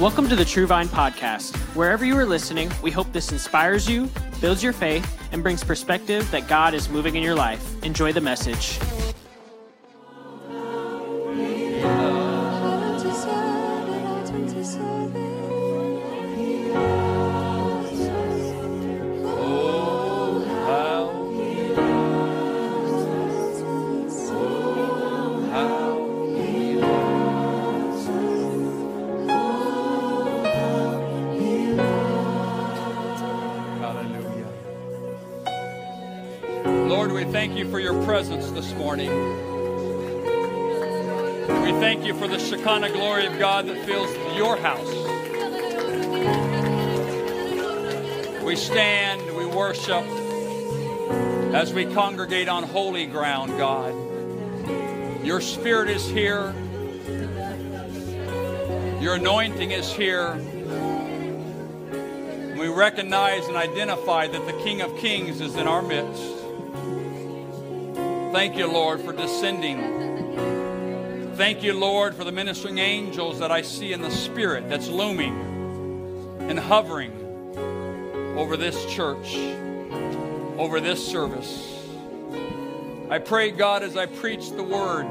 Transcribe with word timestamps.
Welcome 0.00 0.30
to 0.30 0.34
the 0.34 0.46
True 0.46 0.66
Vine 0.66 0.88
Podcast. 0.88 1.54
Wherever 1.76 2.06
you 2.06 2.16
are 2.16 2.24
listening, 2.24 2.72
we 2.82 2.90
hope 2.90 3.12
this 3.12 3.32
inspires 3.32 3.86
you, 3.86 4.08
builds 4.40 4.62
your 4.62 4.72
faith, 4.72 5.06
and 5.30 5.42
brings 5.42 5.62
perspective 5.62 6.28
that 6.30 6.48
God 6.48 6.72
is 6.72 6.88
moving 6.88 7.16
in 7.16 7.22
your 7.22 7.34
life. 7.34 7.84
Enjoy 7.84 8.10
the 8.10 8.20
message. 8.22 8.78
For 42.62 42.78
the 42.78 42.90
glory 42.90 43.26
of 43.26 43.38
God 43.38 43.66
that 43.68 43.86
fills 43.86 44.14
your 44.36 44.56
house. 44.56 44.86
We 48.44 48.54
stand, 48.54 49.34
we 49.34 49.46
worship 49.46 50.04
as 51.54 51.72
we 51.72 51.86
congregate 51.86 52.48
on 52.48 52.64
holy 52.64 53.06
ground, 53.06 53.56
God. 53.56 53.94
Your 55.24 55.40
spirit 55.40 55.88
is 55.88 56.06
here. 56.06 56.54
Your 59.00 59.14
anointing 59.14 59.70
is 59.70 59.90
here. 59.90 60.34
We 62.58 62.68
recognize 62.68 63.46
and 63.46 63.56
identify 63.56 64.26
that 64.26 64.46
the 64.46 64.52
King 64.64 64.82
of 64.82 64.94
Kings 64.98 65.40
is 65.40 65.56
in 65.56 65.66
our 65.66 65.80
midst. 65.80 66.22
Thank 68.34 68.58
you, 68.58 68.66
Lord, 68.66 69.00
for 69.00 69.12
descending. 69.12 70.09
Thank 71.40 71.62
you, 71.62 71.72
Lord, 71.72 72.14
for 72.14 72.24
the 72.24 72.32
ministering 72.32 72.76
angels 72.76 73.38
that 73.38 73.50
I 73.50 73.62
see 73.62 73.94
in 73.94 74.02
the 74.02 74.10
Spirit 74.10 74.68
that's 74.68 74.88
looming 74.88 75.32
and 76.38 76.58
hovering 76.58 77.12
over 78.36 78.58
this 78.58 78.84
church, 78.92 79.36
over 80.58 80.80
this 80.80 81.02
service. 81.02 81.82
I 83.08 83.20
pray, 83.20 83.52
God, 83.52 83.82
as 83.82 83.96
I 83.96 84.04
preach 84.04 84.50
the 84.50 84.62
word, 84.62 85.06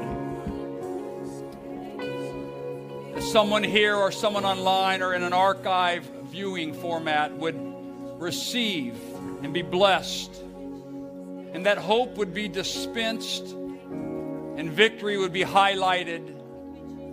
that 3.16 3.24
someone 3.24 3.64
here 3.64 3.96
or 3.96 4.12
someone 4.12 4.44
online 4.44 5.02
or 5.02 5.14
in 5.14 5.24
an 5.24 5.32
archive 5.32 6.04
viewing 6.26 6.74
format 6.74 7.36
would 7.38 7.58
receive 8.20 8.94
and 9.42 9.52
be 9.52 9.62
blessed, 9.62 10.32
and 11.54 11.66
that 11.66 11.78
hope 11.78 12.18
would 12.18 12.32
be 12.32 12.46
dispensed, 12.46 13.56
and 14.56 14.70
victory 14.70 15.16
would 15.16 15.32
be 15.32 15.44
highlighted, 15.44 16.28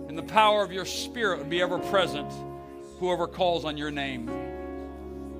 and 0.08 0.16
the 0.16 0.22
power 0.22 0.62
of 0.62 0.72
your 0.72 0.84
Spirit 0.84 1.38
would 1.38 1.50
be 1.50 1.62
ever 1.62 1.78
present, 1.78 2.32
whoever 2.98 3.26
calls 3.26 3.64
on 3.64 3.76
your 3.76 3.90
name. 3.90 4.30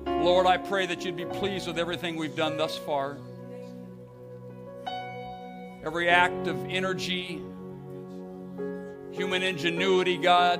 Lord, 0.05 0.45
I 0.47 0.57
pray 0.57 0.85
that 0.85 1.05
you'd 1.05 1.15
be 1.15 1.25
pleased 1.25 1.67
with 1.67 1.77
everything 1.77 2.15
we've 2.15 2.35
done 2.35 2.57
thus 2.57 2.77
far. 2.77 3.17
Every 5.83 6.09
act 6.09 6.47
of 6.47 6.57
energy, 6.65 7.41
human 9.11 9.43
ingenuity, 9.43 10.17
God, 10.17 10.59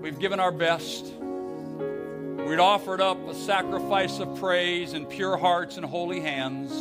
we've 0.00 0.18
given 0.18 0.40
our 0.40 0.50
best. 0.50 1.04
We'd 1.04 2.58
offered 2.58 3.00
up 3.00 3.16
a 3.28 3.34
sacrifice 3.34 4.18
of 4.18 4.38
praise 4.38 4.92
and 4.92 5.08
pure 5.08 5.36
hearts 5.36 5.76
and 5.76 5.86
holy 5.86 6.20
hands. 6.20 6.72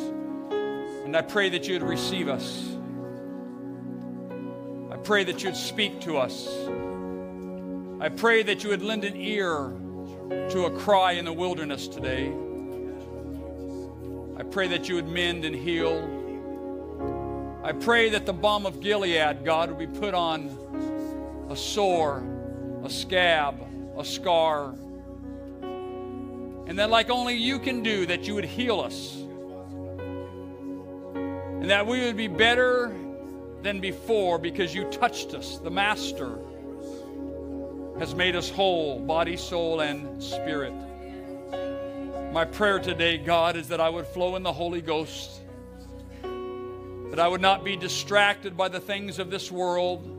And 1.05 1.15
I 1.15 1.21
pray 1.21 1.49
that 1.49 1.67
you'd 1.67 1.83
receive 1.83 2.27
us. 2.27 2.72
Pray 5.03 5.23
that 5.23 5.43
you'd 5.43 5.55
speak 5.55 5.99
to 6.01 6.17
us. 6.17 6.47
I 7.99 8.09
pray 8.09 8.43
that 8.43 8.63
you 8.63 8.69
would 8.69 8.81
lend 8.81 9.03
an 9.03 9.15
ear 9.15 9.73
to 10.49 10.65
a 10.65 10.71
cry 10.79 11.13
in 11.13 11.25
the 11.25 11.33
wilderness 11.33 11.87
today. 11.87 12.33
I 14.37 14.43
pray 14.43 14.67
that 14.69 14.89
you 14.89 14.95
would 14.95 15.07
mend 15.07 15.45
and 15.45 15.55
heal. 15.55 16.09
I 17.63 17.71
pray 17.71 18.09
that 18.09 18.25
the 18.25 18.33
balm 18.33 18.65
of 18.65 18.79
Gilead, 18.79 19.45
God, 19.45 19.69
would 19.69 19.79
be 19.79 19.99
put 19.99 20.13
on 20.13 21.47
a 21.49 21.55
sore, 21.55 22.23
a 22.83 22.89
scab, 22.89 23.55
a 23.97 24.03
scar 24.03 24.73
and 26.65 26.79
that, 26.79 26.89
like 26.89 27.09
only 27.09 27.35
you 27.35 27.59
can 27.59 27.83
do, 27.83 28.05
that 28.05 28.25
you 28.25 28.35
would 28.35 28.45
heal 28.45 28.79
us. 28.79 29.15
And 31.15 31.69
that 31.69 31.85
we 31.85 31.99
would 31.99 32.15
be 32.15 32.27
better 32.27 32.95
than 33.63 33.79
before 33.79 34.37
because 34.37 34.75
you 34.75 34.83
touched 34.85 35.33
us. 35.33 35.57
The 35.57 35.71
Master 35.71 36.37
has 37.97 38.13
made 38.13 38.35
us 38.35 38.49
whole, 38.49 38.99
body, 38.99 39.37
soul, 39.37 39.79
and 39.79 40.21
spirit. 40.21 40.73
My 42.31 42.45
prayer 42.45 42.79
today, 42.79 43.17
God, 43.17 43.55
is 43.55 43.67
that 43.69 43.79
I 43.79 43.89
would 43.89 44.05
flow 44.07 44.35
in 44.35 44.43
the 44.43 44.53
Holy 44.53 44.81
Ghost, 44.81 45.41
that 47.09 47.19
I 47.19 47.27
would 47.27 47.41
not 47.41 47.63
be 47.63 47.75
distracted 47.75 48.57
by 48.57 48.69
the 48.69 48.79
things 48.79 49.19
of 49.19 49.29
this 49.29 49.51
world, 49.51 50.09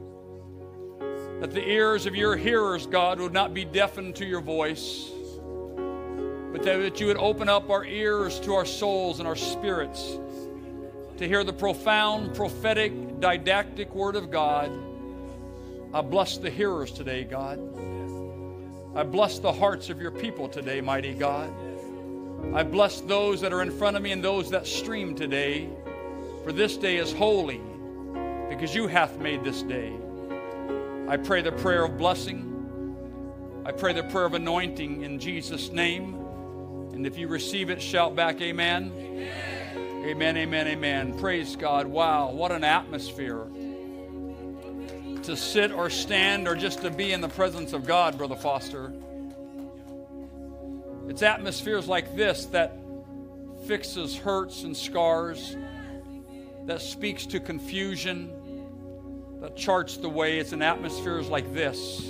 that 1.41 1.53
the 1.53 1.69
ears 1.69 2.07
of 2.07 2.15
your 2.15 2.37
hearers, 2.37 2.87
God, 2.87 3.21
would 3.21 3.33
not 3.33 3.53
be 3.53 3.65
deafened 3.65 4.17
to 4.17 4.25
your 4.25 4.41
voice 4.41 5.11
but 6.55 6.63
that 6.63 7.01
you 7.01 7.07
would 7.07 7.17
open 7.17 7.49
up 7.49 7.69
our 7.69 7.85
ears 7.85 8.39
to 8.39 8.55
our 8.55 8.65
souls 8.65 9.19
and 9.19 9.27
our 9.27 9.35
spirits 9.35 10.21
to 11.17 11.27
hear 11.27 11.43
the 11.43 11.53
profound, 11.53 12.33
prophetic, 12.33 12.93
didactic 13.21 13.95
word 13.95 14.17
of 14.17 14.31
God. 14.31 14.71
I 15.93 16.01
bless 16.01 16.39
the 16.39 16.51
hearers 16.51 16.91
today, 16.91 17.25
God. 17.25 17.61
I 18.97 19.03
bless 19.03 19.39
the 19.39 19.53
hearts 19.53 19.91
of 19.91 20.01
your 20.01 20.11
people 20.11 20.49
today, 20.49 20.81
mighty 20.81 21.15
God. 21.15 21.53
I 22.53 22.63
bless 22.63 23.01
those 23.01 23.41
that 23.41 23.53
are 23.53 23.63
in 23.63 23.71
front 23.71 23.97
of 23.97 24.03
me 24.03 24.13
and 24.13 24.23
those 24.23 24.51
that 24.51 24.67
stream 24.67 25.15
today, 25.15 25.69
for 26.45 26.53
this 26.53 26.77
day 26.77 26.97
is 26.97 27.13
holy 27.13 27.61
because 28.49 28.75
you 28.75 28.87
hath 28.87 29.19
made 29.19 29.43
this 29.43 29.63
day. 29.63 29.93
I 31.09 31.17
pray 31.17 31.43
the 31.43 31.53
prayer 31.53 31.85
of 31.85 31.99
blessing. 31.99 32.51
I 33.67 33.73
pray 33.73 33.93
the 33.93 34.05
prayer 34.05 34.27
of 34.27 34.35
anointing 34.35 35.03
in 35.03 35.19
Jesus' 35.19 35.71
name. 35.71 36.15
And 36.93 37.07
if 37.07 37.19
you 37.19 37.29
receive 37.29 37.71
it, 37.71 37.83
shout 37.83 38.15
back, 38.15 38.41
Amen. 38.41 38.93
Amen, 38.97 39.54
amen, 40.05 40.37
amen. 40.37 40.67
amen. 40.69 41.19
Praise 41.19 41.57
God. 41.57 41.87
Wow, 41.87 42.31
what 42.31 42.53
an 42.53 42.63
atmosphere. 42.63 43.47
To 45.23 45.35
sit 45.35 45.73
or 45.73 45.89
stand 45.89 46.47
or 46.47 46.55
just 46.55 46.83
to 46.83 46.91
be 46.91 47.13
in 47.13 47.23
the 47.23 47.29
presence 47.29 47.73
of 47.73 47.87
God, 47.87 48.19
Brother 48.19 48.37
Foster. 48.37 48.93
It's 51.09 51.23
atmospheres 51.23 51.89
like 51.89 52.15
this 52.17 52.45
that 52.47 52.77
fixes 53.67 54.15
hurts 54.15 54.65
and 54.65 54.77
scars, 54.77 55.57
that 56.67 56.83
speaks 56.83 57.25
to 57.27 57.41
confusion, 57.41 58.31
that 59.41 59.57
charts 59.57 59.97
the 59.97 60.11
way. 60.11 60.39
It's 60.39 60.53
in 60.53 60.61
atmospheres 60.61 61.29
like 61.29 61.55
this. 61.55 62.07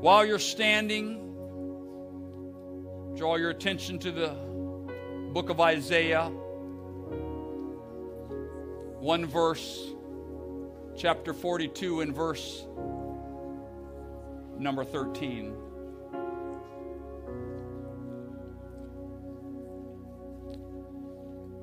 While 0.00 0.24
you're 0.24 0.38
standing, 0.38 1.16
draw 3.16 3.34
your 3.34 3.50
attention 3.50 3.98
to 4.00 4.12
the 4.12 4.28
book 5.32 5.50
of 5.50 5.60
Isaiah, 5.60 6.30
one 9.00 9.26
verse, 9.26 9.92
chapter 10.96 11.32
42, 11.32 12.00
and 12.00 12.14
verse 12.14 12.64
number 14.58 14.84
13. 14.84 15.54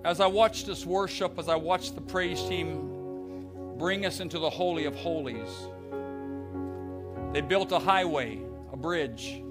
As 0.06 0.22
I 0.22 0.28
watched 0.28 0.66
this 0.66 0.86
worship, 0.86 1.38
as 1.38 1.50
I 1.50 1.56
watched 1.56 1.96
the 1.96 2.02
praise 2.02 2.42
team 2.44 3.50
bring 3.78 4.06
us 4.06 4.22
into 4.22 4.40
the 4.40 4.50
Holy 4.50 4.86
of 4.86 4.96
Holies, 4.96 5.50
they 7.34 7.42
built 7.42 7.74
a 7.74 7.80
highway, 7.80 8.40
a 8.72 8.78
bridge. 8.78 9.42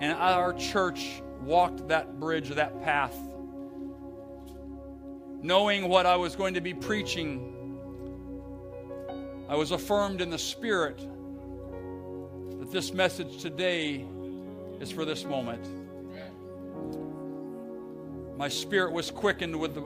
And 0.00 0.12
our 0.12 0.54
church 0.54 1.20
walked 1.42 1.88
that 1.88 2.18
bridge, 2.18 2.48
that 2.50 2.82
path, 2.82 3.14
knowing 5.42 5.88
what 5.88 6.06
I 6.06 6.16
was 6.16 6.34
going 6.36 6.54
to 6.54 6.60
be 6.60 6.74
preaching. 6.74 7.54
I 9.48 9.56
was 9.56 9.70
affirmed 9.70 10.20
in 10.20 10.30
the 10.30 10.38
Spirit 10.38 10.98
that 12.58 12.70
this 12.70 12.92
message 12.92 13.40
today 13.40 14.04
is 14.80 14.90
for 14.90 15.04
this 15.04 15.24
moment. 15.24 15.66
My 18.36 18.48
spirit 18.48 18.92
was 18.92 19.10
quickened 19.10 19.58
with 19.58 19.74
the, 19.74 19.80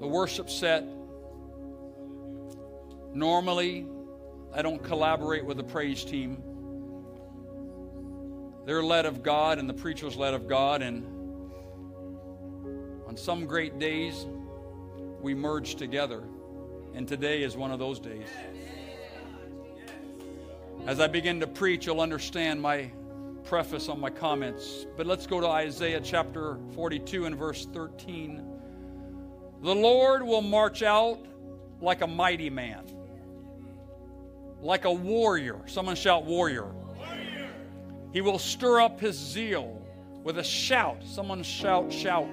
the 0.00 0.06
worship 0.06 0.50
set. 0.50 0.84
Normally, 3.14 3.86
I 4.52 4.60
don't 4.60 4.82
collaborate 4.82 5.46
with 5.46 5.56
the 5.56 5.64
praise 5.64 6.04
team. 6.04 6.42
They're 8.66 8.82
led 8.82 9.06
of 9.06 9.22
God, 9.22 9.58
and 9.58 9.66
the 9.68 9.74
preacher's 9.74 10.16
led 10.16 10.34
of 10.34 10.46
God. 10.46 10.82
And 10.82 11.15
on 13.16 13.22
some 13.22 13.46
great 13.46 13.78
days, 13.78 14.26
we 15.22 15.34
merge 15.34 15.76
together. 15.76 16.22
And 16.94 17.08
today 17.08 17.42
is 17.42 17.56
one 17.56 17.70
of 17.70 17.78
those 17.78 17.98
days. 17.98 18.28
As 20.86 21.00
I 21.00 21.06
begin 21.06 21.40
to 21.40 21.46
preach, 21.46 21.86
you'll 21.86 22.02
understand 22.02 22.60
my 22.60 22.90
preface 23.44 23.88
on 23.88 24.00
my 24.00 24.10
comments. 24.10 24.84
But 24.98 25.06
let's 25.06 25.26
go 25.26 25.40
to 25.40 25.46
Isaiah 25.46 26.00
chapter 26.02 26.58
42 26.74 27.24
and 27.24 27.36
verse 27.36 27.66
13. 27.72 28.44
The 29.62 29.74
Lord 29.74 30.22
will 30.22 30.42
march 30.42 30.82
out 30.82 31.18
like 31.80 32.02
a 32.02 32.06
mighty 32.06 32.50
man, 32.50 32.84
like 34.60 34.84
a 34.84 34.92
warrior. 34.92 35.62
Someone 35.64 35.96
shout, 35.96 36.26
warrior. 36.26 36.66
warrior. 36.66 37.48
He 38.12 38.20
will 38.20 38.38
stir 38.38 38.80
up 38.80 39.00
his 39.00 39.16
zeal 39.16 39.82
with 40.22 40.38
a 40.38 40.44
shout. 40.44 41.02
Someone 41.02 41.42
shout, 41.42 41.90
shout. 41.90 42.28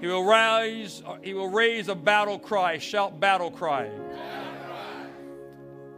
He 0.00 0.06
will 0.06 0.24
raise, 0.24 1.02
uh, 1.04 1.16
he 1.22 1.34
will 1.34 1.48
raise 1.48 1.88
a 1.88 1.94
battle 1.94 2.38
cry. 2.38 2.78
Shout. 2.78 3.18
Battle 3.18 3.50
cry. 3.50 3.90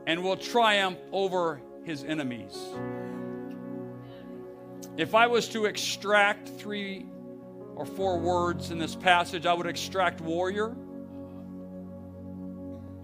And 0.07 0.25
will 0.25 0.37
triumph 0.37 0.99
over 1.13 1.61
his 1.85 2.05
enemies. 2.05 2.59
If 4.97 5.15
I 5.15 5.27
was 5.27 5.49
to 5.51 5.67
extract 5.67 6.49
three 6.49 7.07
or 7.77 7.85
four 7.85 8.19
words 8.19 8.71
in 8.71 8.79
this 8.79 8.95
passage, 8.95 9.47
I 9.47 9.53
would 9.53 9.67
extract 9.67 10.21
warrior. 10.21 10.75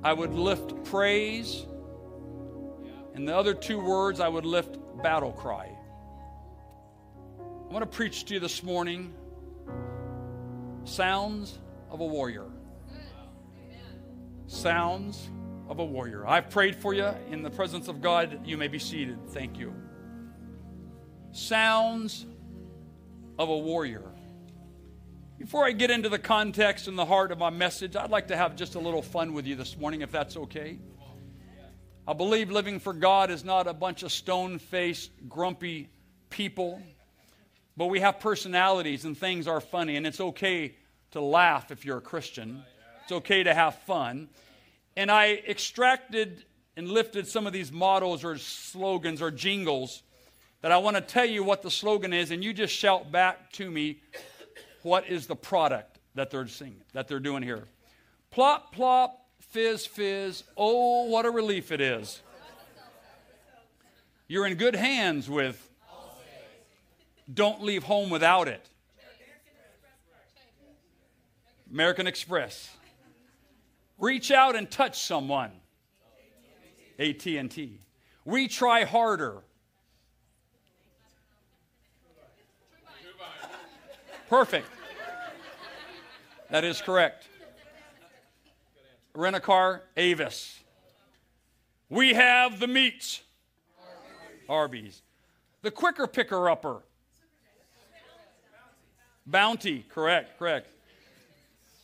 I 0.03 0.13
would 0.13 0.33
lift 0.33 0.85
praise. 0.85 1.67
And 3.15 3.29
the 3.29 3.37
other 3.37 3.55
two 3.55 3.81
words, 3.81 4.21
I 4.21 4.29
would 4.29 4.47
lift 4.47 4.79
battle 5.03 5.33
cry. 5.33 5.71
I 7.39 7.73
want 7.73 7.83
to 7.83 7.87
preach 7.87 8.25
to 8.27 8.35
you 8.35 8.41
this 8.41 8.63
morning 8.63 9.13
sounds 10.89 11.59
of 11.91 12.01
a 12.01 12.07
warrior. 12.07 12.47
Sounds 14.47 15.29
of 15.69 15.79
a 15.81 15.85
warrior. 15.85 16.27
I've 16.27 16.51
prayed 16.51 16.77
for 16.77 16.95
you 16.95 17.11
in 17.31 17.43
the 17.43 17.51
presence 17.51 17.89
of 17.89 18.01
God. 18.01 18.47
You 18.47 18.57
may 18.57 18.69
be 18.69 18.79
seated. 18.79 19.19
Thank 19.31 19.59
you. 19.59 19.75
Sounds 21.33 22.27
of 23.39 23.49
a 23.49 23.59
warrior. 23.59 24.13
Before 25.39 25.67
I 25.67 25.73
get 25.73 25.91
into 25.91 26.09
the 26.09 26.19
context 26.19 26.89
and 26.89 26.97
the 26.97 27.05
heart 27.05 27.31
of 27.31 27.39
my 27.39 27.51
message, 27.51 27.95
I'd 27.95 28.11
like 28.11 28.29
to 28.29 28.37
have 28.37 28.57
just 28.57 28.75
a 28.75 28.79
little 28.79 29.03
fun 29.03 29.35
with 29.35 29.47
you 29.47 29.55
this 29.55 29.77
morning, 29.77 30.01
if 30.01 30.11
that's 30.11 30.37
okay. 30.37 30.79
I 32.09 32.13
believe 32.13 32.51
living 32.51 32.79
for 32.79 32.93
God 32.93 33.31
is 33.31 33.45
not 33.45 33.67
a 33.67 33.75
bunch 33.75 34.03
of 34.03 34.13
stone 34.13 34.59
faced, 34.59 35.11
grumpy 35.29 35.91
people, 36.31 36.81
but 37.77 37.87
we 37.87 38.01
have 38.01 38.21
personalities 38.21 39.05
and 39.05 39.17
things 39.17 39.47
are 39.47 39.61
funny, 39.61 39.97
and 39.97 40.07
it's 40.07 40.21
okay 40.21 40.77
to 41.13 41.21
laugh 41.21 41.71
if 41.71 41.85
you're 41.85 41.99
a 41.99 42.03
Christian. 42.03 42.63
It's 43.03 43.13
okay 43.13 43.43
to 43.43 43.55
have 43.55 43.77
fun. 43.83 44.29
And 44.97 45.11
I 45.11 45.35
extracted 45.49 46.45
and 46.77 46.89
lifted 46.89 47.27
some 47.27 47.47
of 47.47 47.53
these 47.53 47.71
mottos 47.71 48.25
or 48.25 48.39
slogans 48.39 49.23
or 49.23 49.31
jingles 49.31 50.03
that 50.63 50.73
I 50.73 50.79
want 50.79 50.97
to 50.97 51.03
tell 51.03 51.25
you 51.25 51.45
what 51.45 51.63
the 51.63 51.71
slogan 51.71 52.13
is, 52.13 52.31
and 52.31 52.43
you 52.43 52.53
just 52.53 52.75
shout 52.75 53.13
back 53.13 53.53
to 53.53 53.71
me 53.71 54.01
what 54.83 55.07
is 55.09 55.27
the 55.27 55.37
product 55.37 55.99
that 56.15 56.31
they're 56.31 56.49
singing, 56.49 56.83
that 56.93 57.09
they're 57.09 57.21
doing 57.21 57.43
here. 57.43 57.65
Plop, 58.31 58.73
plop, 58.73 59.27
fizz, 59.39 59.87
fizz. 59.87 60.45
Oh, 60.57 61.05
what 61.05 61.27
a 61.27 61.31
relief 61.31 61.71
it 61.73 61.81
is. 61.81 62.21
You're 64.29 64.47
in 64.47 64.55
good 64.55 64.75
hands 64.75 65.31
with 65.31 65.66
Don't 67.33 67.63
Leave 67.63 67.85
Home 67.85 68.11
Without 68.11 68.49
It. 68.49 68.69
American 71.73 72.07
Express. 72.07 72.77
Reach 73.99 74.31
out 74.31 74.55
and 74.55 74.71
touch 74.71 75.03
someone. 75.03 75.51
AT&T. 76.99 77.81
We 78.25 78.49
try 78.49 78.85
harder. 78.85 79.43
Perfect. 84.29 84.67
That 86.51 86.65
is 86.65 86.81
correct. 86.81 87.29
Rent 89.15 89.37
a 89.37 89.41
car, 89.41 89.83
Avis. 89.97 90.61
We 91.89 92.15
have 92.15 92.59
the 92.59 92.67
meats, 92.67 93.23
Arby's. 94.49 95.03
The 95.63 95.71
quicker 95.71 96.07
picker 96.07 96.51
upper, 96.51 96.83
Bounty, 99.27 99.85
correct, 99.89 100.39
correct. 100.39 100.69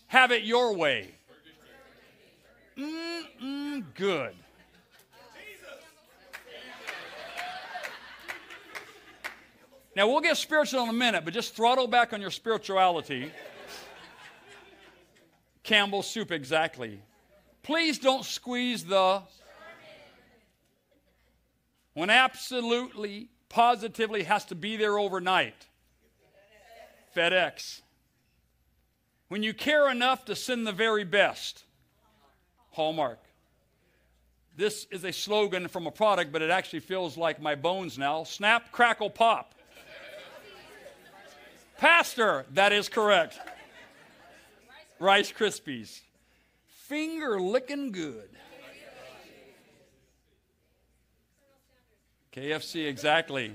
Have 0.06 0.30
it 0.30 0.44
your 0.44 0.74
way. 0.74 1.10
Mm-mm, 2.78 3.84
good. 3.94 4.34
Now, 9.94 10.08
we'll 10.08 10.20
get 10.20 10.36
spiritual 10.38 10.84
in 10.84 10.88
a 10.88 10.92
minute, 10.92 11.24
but 11.24 11.34
just 11.34 11.54
throttle 11.54 11.86
back 11.86 12.12
on 12.12 12.20
your 12.20 12.30
spirituality. 12.30 13.30
Campbell 15.62 16.02
soup, 16.02 16.32
exactly. 16.32 17.02
Please 17.62 17.98
don't 17.98 18.24
squeeze 18.24 18.84
the. 18.84 19.22
When 21.94 22.08
absolutely, 22.08 23.28
positively 23.50 24.22
has 24.22 24.46
to 24.46 24.54
be 24.54 24.76
there 24.76 24.98
overnight. 24.98 25.66
FedEx. 27.14 27.82
When 29.28 29.42
you 29.42 29.54
care 29.54 29.90
enough 29.90 30.24
to 30.26 30.36
send 30.36 30.66
the 30.66 30.72
very 30.72 31.04
best. 31.04 31.64
Hallmark. 32.70 33.18
This 34.56 34.86
is 34.90 35.04
a 35.04 35.12
slogan 35.12 35.68
from 35.68 35.86
a 35.86 35.90
product, 35.90 36.32
but 36.32 36.42
it 36.42 36.50
actually 36.50 36.80
feels 36.80 37.16
like 37.16 37.40
my 37.40 37.54
bones 37.54 37.98
now. 37.98 38.24
Snap, 38.24 38.70
crackle, 38.72 39.08
pop. 39.08 39.54
Pastor, 41.78 42.44
that 42.52 42.72
is 42.72 42.88
correct. 42.88 43.40
Rice 45.00 45.32
Krispies. 45.32 46.00
Finger 46.66 47.40
licking 47.40 47.90
good. 47.90 48.28
KFC, 52.32 52.86
exactly. 52.86 53.52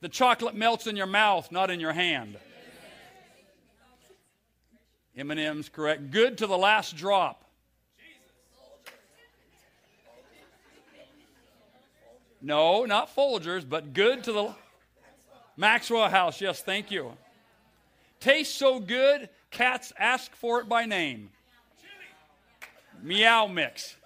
The 0.00 0.08
chocolate 0.08 0.54
melts 0.54 0.86
in 0.86 0.96
your 0.96 1.06
mouth, 1.06 1.52
not 1.52 1.70
in 1.70 1.80
your 1.80 1.92
hand. 1.92 2.36
M&M's 5.16 5.68
correct. 5.68 6.10
Good 6.10 6.38
to 6.38 6.46
the 6.46 6.56
last 6.56 6.96
drop. 6.96 7.44
No, 12.42 12.86
not 12.86 13.14
Folgers, 13.14 13.68
but 13.68 13.92
good 13.92 14.24
to 14.24 14.32
the 14.32 14.54
Maxwell 15.56 16.08
House. 16.08 16.40
Yes, 16.40 16.62
thank 16.62 16.90
you. 16.90 17.12
Tastes 18.18 18.54
so 18.54 18.80
good, 18.80 19.28
Cats 19.50 19.92
ask 19.98 20.34
for 20.34 20.60
it 20.60 20.68
by 20.68 20.86
name. 20.86 21.30
Meow 23.02 23.46
mix. 23.46 23.96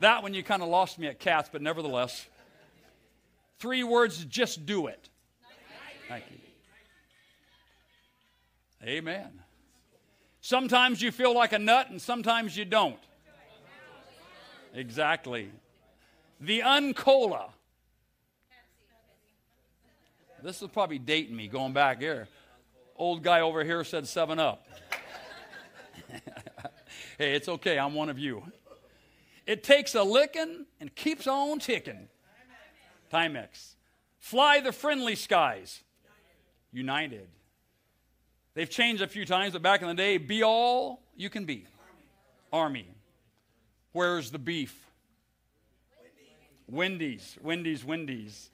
That 0.00 0.22
one 0.22 0.34
you 0.34 0.42
kind 0.42 0.62
of 0.62 0.68
lost 0.68 0.98
me 0.98 1.06
at 1.06 1.20
cats, 1.20 1.48
but 1.52 1.62
nevertheless. 1.62 2.26
Three 3.62 3.84
words, 3.84 4.24
just 4.24 4.66
do 4.66 4.88
it. 4.88 5.08
Thank 6.08 6.24
you. 6.32 6.38
Amen. 8.84 9.40
Sometimes 10.40 11.00
you 11.00 11.12
feel 11.12 11.32
like 11.32 11.52
a 11.52 11.60
nut 11.60 11.88
and 11.88 12.02
sometimes 12.02 12.56
you 12.56 12.64
don't. 12.64 12.98
Exactly. 14.74 15.48
The 16.40 16.58
Uncola. 16.58 17.50
This 20.42 20.60
is 20.60 20.66
probably 20.66 20.98
dating 20.98 21.36
me 21.36 21.46
going 21.46 21.72
back 21.72 22.00
here. 22.00 22.26
Old 22.96 23.22
guy 23.22 23.42
over 23.42 23.62
here 23.62 23.84
said 23.84 24.08
7 24.08 24.40
Up. 24.40 24.66
hey, 27.16 27.34
it's 27.36 27.48
okay. 27.48 27.78
I'm 27.78 27.94
one 27.94 28.08
of 28.08 28.18
you. 28.18 28.42
It 29.46 29.62
takes 29.62 29.94
a 29.94 30.02
licking 30.02 30.66
and 30.80 30.92
keeps 30.96 31.28
on 31.28 31.60
ticking. 31.60 32.08
Timex. 33.12 33.74
Fly 34.18 34.60
the 34.60 34.72
friendly 34.72 35.14
skies. 35.14 35.82
United. 36.72 37.28
They've 38.54 38.70
changed 38.70 39.02
a 39.02 39.08
few 39.08 39.26
times, 39.26 39.52
but 39.52 39.62
back 39.62 39.82
in 39.82 39.88
the 39.88 39.94
day, 39.94 40.16
be 40.16 40.42
all 40.42 41.02
you 41.16 41.28
can 41.28 41.44
be. 41.44 41.66
Army. 42.52 42.86
Where's 43.92 44.30
the 44.30 44.38
beef? 44.38 44.86
Wendy's. 46.68 47.36
Wendy's, 47.42 47.84
Wendy's 47.84 48.50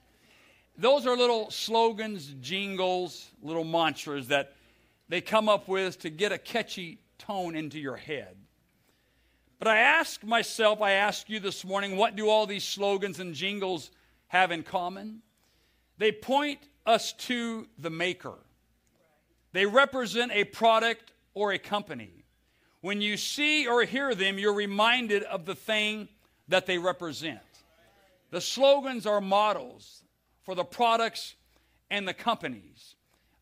those 0.79 1.07
are 1.07 1.17
little 1.17 1.51
slogans, 1.51 2.33
jingles, 2.41 3.29
little 3.43 3.65
mantras 3.65 4.29
that 4.29 4.55
they 5.09 5.21
come 5.21 5.49
up 5.49 5.67
with 5.67 5.99
to 6.01 6.11
get 6.11 6.31
a 6.31 6.39
catchy 6.39 6.99
tone 7.19 7.57
into 7.57 7.81
your 7.81 7.97
head. 7.97 8.37
But 9.59 9.67
I 9.67 9.79
ask 9.79 10.23
myself, 10.23 10.81
I 10.81 10.93
ask 10.93 11.29
you 11.29 11.41
this 11.41 11.65
morning, 11.65 11.97
what 11.97 12.15
do 12.15 12.29
all 12.29 12.47
these 12.47 12.63
slogans 12.63 13.19
and 13.19 13.35
jingles 13.35 13.91
have 14.29 14.51
in 14.51 14.63
common? 14.63 15.23
They 15.99 16.13
point 16.13 16.61
us 16.87 17.13
to 17.13 17.67
the 17.79 17.91
maker. 17.91 18.35
They 19.53 19.67
represent 19.67 20.33
a 20.33 20.45
product 20.45 21.13
or 21.35 21.53
a 21.53 21.59
company. 21.59 22.25
When 22.81 23.01
you 23.01 23.17
see 23.17 23.67
or 23.67 23.83
hear 23.85 24.15
them, 24.15 24.39
you're 24.39 24.55
reminded 24.55 25.25
of 25.25 25.45
the 25.45 25.55
thing 25.55 26.09
that 26.49 26.67
they 26.67 26.79
represent. 26.79 27.41
The 28.31 28.41
slogans 28.41 29.07
are 29.07 29.21
models 29.21 30.03
for 30.45 30.55
the 30.55 30.65
products 30.65 31.35
and 31.91 32.07
the 32.07 32.15
companies. 32.15 32.95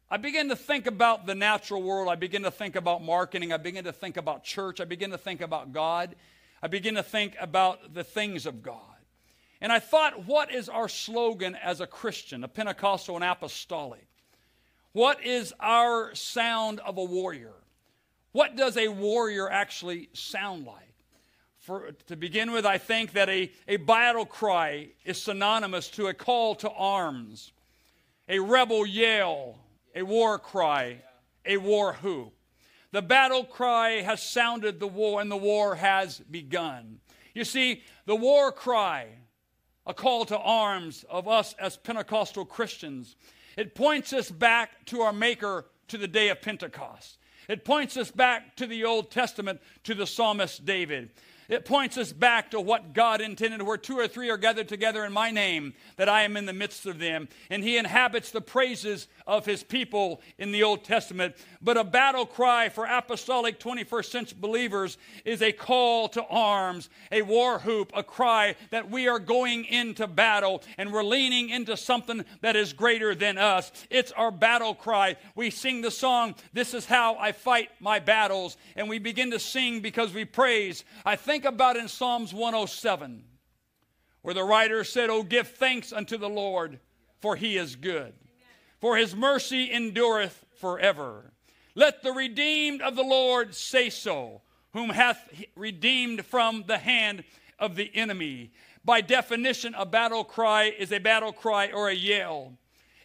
I 0.08 0.16
begin 0.16 0.48
to 0.50 0.56
think 0.56 0.86
about 0.86 1.26
the 1.26 1.34
natural 1.34 1.82
world. 1.82 2.08
I 2.08 2.14
begin 2.14 2.44
to 2.44 2.50
think 2.50 2.76
about 2.76 3.02
marketing. 3.02 3.52
I 3.52 3.56
begin 3.56 3.84
to 3.84 3.92
think 3.92 4.16
about 4.16 4.44
church. 4.44 4.80
I 4.80 4.84
begin 4.84 5.10
to 5.10 5.18
think 5.18 5.40
about 5.40 5.72
God. 5.72 6.14
I 6.62 6.68
begin 6.68 6.94
to 6.94 7.02
think 7.02 7.36
about 7.40 7.92
the 7.92 8.04
things 8.04 8.46
of 8.46 8.62
God. 8.62 8.95
And 9.60 9.72
I 9.72 9.78
thought, 9.78 10.26
what 10.26 10.52
is 10.52 10.68
our 10.68 10.88
slogan 10.88 11.54
as 11.54 11.80
a 11.80 11.86
Christian, 11.86 12.44
a 12.44 12.48
Pentecostal 12.48 13.16
and 13.16 13.24
apostolic? 13.24 14.06
What 14.92 15.24
is 15.24 15.52
our 15.60 16.14
sound 16.14 16.80
of 16.80 16.98
a 16.98 17.04
warrior? 17.04 17.54
What 18.32 18.56
does 18.56 18.76
a 18.76 18.88
warrior 18.88 19.50
actually 19.50 20.10
sound 20.12 20.66
like? 20.66 20.94
For, 21.58 21.92
to 22.06 22.16
begin 22.16 22.52
with, 22.52 22.64
I 22.64 22.78
think 22.78 23.12
that 23.12 23.28
a, 23.28 23.50
a 23.66 23.76
battle 23.76 24.26
cry 24.26 24.90
is 25.04 25.20
synonymous 25.20 25.88
to 25.92 26.06
a 26.06 26.14
call 26.14 26.54
to 26.56 26.70
arms, 26.70 27.52
a 28.28 28.38
rebel 28.38 28.86
yell, 28.86 29.58
a 29.94 30.02
war 30.02 30.38
cry, 30.38 30.98
a 31.44 31.56
war 31.56 31.94
whoop. 31.94 32.32
The 32.92 33.02
battle 33.02 33.44
cry 33.44 34.02
has 34.02 34.22
sounded 34.22 34.80
the 34.80 34.86
war, 34.86 35.20
and 35.20 35.30
the 35.30 35.36
war 35.36 35.74
has 35.74 36.20
begun. 36.20 37.00
You 37.34 37.44
see, 37.44 37.82
the 38.06 38.16
war 38.16 38.52
cry, 38.52 39.08
a 39.86 39.94
call 39.94 40.24
to 40.26 40.38
arms 40.38 41.04
of 41.08 41.28
us 41.28 41.54
as 41.58 41.76
Pentecostal 41.76 42.44
Christians, 42.44 43.16
it 43.56 43.74
points 43.74 44.12
us 44.12 44.30
back 44.30 44.84
to 44.86 45.00
our 45.00 45.12
Maker 45.12 45.66
to 45.88 45.98
the 45.98 46.08
day 46.08 46.28
of 46.28 46.42
Pentecost. 46.42 47.18
It 47.48 47.64
points 47.64 47.96
us 47.96 48.10
back 48.10 48.56
to 48.56 48.66
the 48.66 48.84
Old 48.84 49.10
Testament, 49.10 49.60
to 49.84 49.94
the 49.94 50.06
psalmist 50.06 50.64
David. 50.64 51.10
It 51.48 51.64
points 51.64 51.96
us 51.96 52.12
back 52.12 52.50
to 52.50 52.60
what 52.60 52.92
God 52.92 53.20
intended, 53.20 53.62
where 53.62 53.76
two 53.76 53.98
or 53.98 54.08
three 54.08 54.30
are 54.30 54.36
gathered 54.36 54.68
together 54.68 55.04
in 55.04 55.12
my 55.12 55.30
name, 55.30 55.74
that 55.96 56.08
I 56.08 56.22
am 56.22 56.36
in 56.36 56.46
the 56.46 56.52
midst 56.52 56.86
of 56.86 56.98
them. 56.98 57.28
And 57.50 57.62
He 57.62 57.76
inhabits 57.76 58.30
the 58.30 58.40
praises 58.40 59.08
of 59.26 59.46
His 59.46 59.62
people 59.62 60.20
in 60.38 60.52
the 60.52 60.62
Old 60.62 60.84
Testament. 60.84 61.36
But 61.62 61.76
a 61.76 61.84
battle 61.84 62.26
cry 62.26 62.68
for 62.68 62.86
apostolic 62.86 63.60
21st 63.60 64.04
century 64.06 64.38
believers 64.40 64.98
is 65.24 65.42
a 65.42 65.52
call 65.52 66.08
to 66.10 66.24
arms, 66.24 66.88
a 67.12 67.22
war 67.22 67.58
whoop, 67.58 67.92
a 67.94 68.02
cry 68.02 68.56
that 68.70 68.90
we 68.90 69.08
are 69.08 69.18
going 69.18 69.64
into 69.64 70.06
battle 70.06 70.62
and 70.78 70.92
we're 70.92 71.02
leaning 71.02 71.50
into 71.50 71.76
something 71.76 72.24
that 72.40 72.56
is 72.56 72.72
greater 72.72 73.14
than 73.14 73.38
us. 73.38 73.70
It's 73.90 74.12
our 74.12 74.30
battle 74.30 74.74
cry. 74.74 75.16
We 75.34 75.50
sing 75.50 75.80
the 75.80 75.90
song, 75.90 76.34
This 76.52 76.74
is 76.74 76.86
How 76.86 77.16
I 77.16 77.32
Fight 77.32 77.70
My 77.80 77.98
Battles, 77.98 78.56
and 78.74 78.88
we 78.88 78.98
begin 78.98 79.30
to 79.30 79.38
sing 79.38 79.80
because 79.80 80.12
we 80.12 80.24
praise. 80.24 80.84
I 81.04 81.16
think 81.16 81.35
about 81.44 81.76
in 81.76 81.88
Psalms 81.88 82.32
107, 82.32 83.24
where 84.22 84.34
the 84.34 84.44
writer 84.44 84.84
said, 84.84 85.10
Oh, 85.10 85.22
give 85.22 85.48
thanks 85.48 85.92
unto 85.92 86.16
the 86.16 86.28
Lord, 86.28 86.80
for 87.20 87.36
he 87.36 87.56
is 87.56 87.76
good, 87.76 88.14
for 88.80 88.96
his 88.96 89.14
mercy 89.14 89.72
endureth 89.72 90.44
forever. 90.58 91.32
Let 91.74 92.02
the 92.02 92.12
redeemed 92.12 92.80
of 92.80 92.96
the 92.96 93.02
Lord 93.02 93.54
say 93.54 93.90
so, 93.90 94.42
whom 94.72 94.90
hath 94.90 95.30
redeemed 95.54 96.24
from 96.24 96.64
the 96.66 96.78
hand 96.78 97.24
of 97.58 97.76
the 97.76 97.90
enemy. 97.94 98.52
By 98.84 99.00
definition, 99.00 99.74
a 99.76 99.84
battle 99.84 100.24
cry 100.24 100.72
is 100.78 100.92
a 100.92 100.98
battle 100.98 101.32
cry 101.32 101.70
or 101.72 101.88
a 101.88 101.94
yell, 101.94 102.54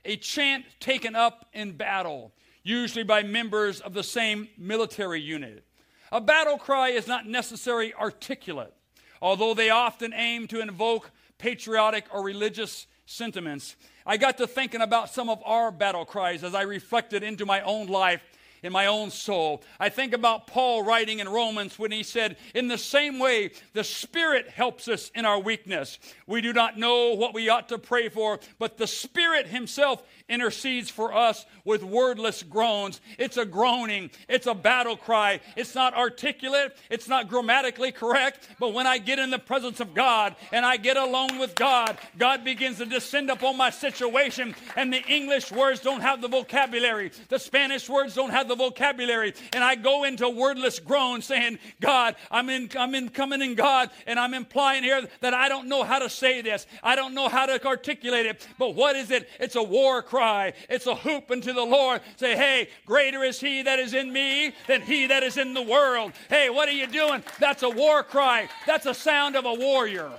a 0.06 0.16
chant 0.16 0.66
taken 0.80 1.16
up 1.16 1.48
in 1.54 1.74
battle, 1.74 2.34
usually 2.64 3.04
by 3.04 3.24
members 3.24 3.82
of 3.82 3.94
the 3.94 4.04
same 4.04 4.48
military 4.58 5.20
unit. 5.20 5.66
A 6.12 6.20
battle 6.20 6.58
cry 6.58 6.90
is 6.90 7.08
not 7.08 7.26
necessarily 7.26 7.94
articulate, 7.94 8.74
although 9.22 9.54
they 9.54 9.70
often 9.70 10.14
aim 10.14 10.48
to 10.48 10.60
invoke 10.60 11.12
patriotic 11.38 12.06
or 12.14 12.22
religious 12.22 12.86
sentiments. 13.06 13.76
I 14.06 14.18
got 14.18 14.38
to 14.40 14.48
thinking 14.48 14.82
about 14.82 15.10
some 15.10 15.30
of 15.30 15.42
our 15.46 15.72
battle 15.72 16.06
cries 16.06 16.44
as 16.44 16.54
I 16.54 16.64
reflected 16.64 17.24
into 17.24 17.46
my 17.46 17.62
own 17.62 17.88
life 17.88 18.24
in 18.64 18.72
my 18.72 18.86
own 18.86 19.10
soul. 19.10 19.64
I 19.80 19.90
think 19.90 20.14
about 20.14 20.48
Paul 20.48 20.84
writing 20.84 21.20
in 21.20 21.28
Romans 21.28 21.80
when 21.80 21.92
he 21.92 22.04
said, 22.04 22.38
In 22.54 22.68
the 22.68 22.78
same 22.78 23.20
way, 23.20 23.52
the 23.74 23.84
Spirit 23.84 24.50
helps 24.50 24.88
us 24.88 25.12
in 25.16 25.26
our 25.26 25.40
weakness. 25.40 25.98
We 26.28 26.42
do 26.42 26.54
not 26.54 26.78
know 26.78 27.14
what 27.14 27.34
we 27.34 27.50
ought 27.50 27.70
to 27.70 27.78
pray 27.78 28.10
for, 28.10 28.40
but 28.60 28.78
the 28.78 28.88
Spirit 28.88 29.48
Himself 29.48 30.04
intercedes 30.30 30.90
for 30.90 31.14
us 31.14 31.46
with 31.66 31.84
wordless 31.84 32.44
groans. 32.44 33.02
It's 33.18 33.38
a 33.38 33.46
groaning, 33.46 34.12
it's 34.30 34.48
a 34.48 34.54
battle 34.54 34.96
cry. 34.96 35.42
It's 35.56 35.76
not 35.76 35.94
articulate, 35.94 36.78
it's 36.90 37.08
not 37.08 37.28
grammatically 37.28 37.92
correct, 37.92 38.48
but 38.60 38.74
when 38.74 38.88
I 38.88 38.98
get 38.98 39.20
in 39.20 39.30
the 39.30 39.40
presence 39.40 39.80
of 39.80 39.94
God 39.94 40.36
and 40.52 40.66
I 40.66 40.78
get 40.78 40.98
alone 40.98 41.40
with 41.40 41.56
God, 41.56 41.98
God 42.18 42.44
begins 42.44 42.78
to 42.78 42.86
descend 42.86 43.30
upon 43.30 43.58
my 43.58 43.70
situation, 43.70 44.56
and 44.76 44.94
the 44.94 45.04
English 45.08 45.52
words 45.52 45.80
don't 45.82 46.02
have 46.02 46.22
the 46.22 46.28
vocabulary, 46.28 47.12
the 47.30 47.40
Spanish 47.40 47.90
words 47.90 48.16
don't 48.16 48.30
have 48.30 48.48
the 48.48 48.51
vocabulary, 48.56 49.34
and 49.54 49.64
I 49.64 49.76
go 49.76 50.04
into 50.04 50.30
wordless 50.30 50.80
groans 50.80 51.26
saying, 51.26 51.60
God, 51.80 52.16
I'm 52.30 52.50
in, 52.50 52.70
I'm 52.78 52.96
in 52.96 53.10
coming 53.10 53.42
in 53.42 53.56
God, 53.56 53.90
and 54.06 54.20
I'm 54.20 54.34
implying 54.34 54.84
here 54.84 55.08
that 55.22 55.34
I 55.34 55.50
don't 55.50 55.68
know 55.68 55.84
how 55.84 56.00
to 56.00 56.10
say 56.10 56.42
this. 56.42 56.66
I 56.84 56.96
don't 56.96 57.14
know 57.14 57.30
how 57.30 57.46
to 57.46 57.66
articulate 57.66 58.26
it, 58.26 58.48
but 58.58 58.76
what 58.76 58.96
is 58.96 59.12
it? 59.12 59.30
It's 59.40 59.56
a 59.56 59.64
war 59.64 60.02
cry. 60.02 60.54
It's 60.70 60.88
a 60.88 60.96
hoop 60.96 61.32
unto 61.32 61.54
the 61.54 61.64
Lord. 61.64 62.02
Say, 62.18 62.36
hey, 62.36 62.70
greater 62.86 63.24
is 63.24 63.40
he 63.40 63.62
that 63.64 63.80
is 63.80 63.94
in 63.94 64.12
me 64.12 64.54
than 64.68 64.82
he 64.82 65.08
that 65.08 65.24
is 65.24 65.38
in 65.38 65.54
the 65.54 65.62
world. 65.62 66.14
Hey, 66.30 66.50
what 66.50 66.68
are 66.70 66.74
you 66.74 66.88
doing? 66.88 67.24
That's 67.40 67.64
a 67.64 67.70
war 67.70 68.04
cry. 68.04 68.50
That's 68.66 68.86
a 68.86 68.94
sound 68.94 69.36
of 69.36 69.46
a 69.46 69.54
warrior. 69.54 70.12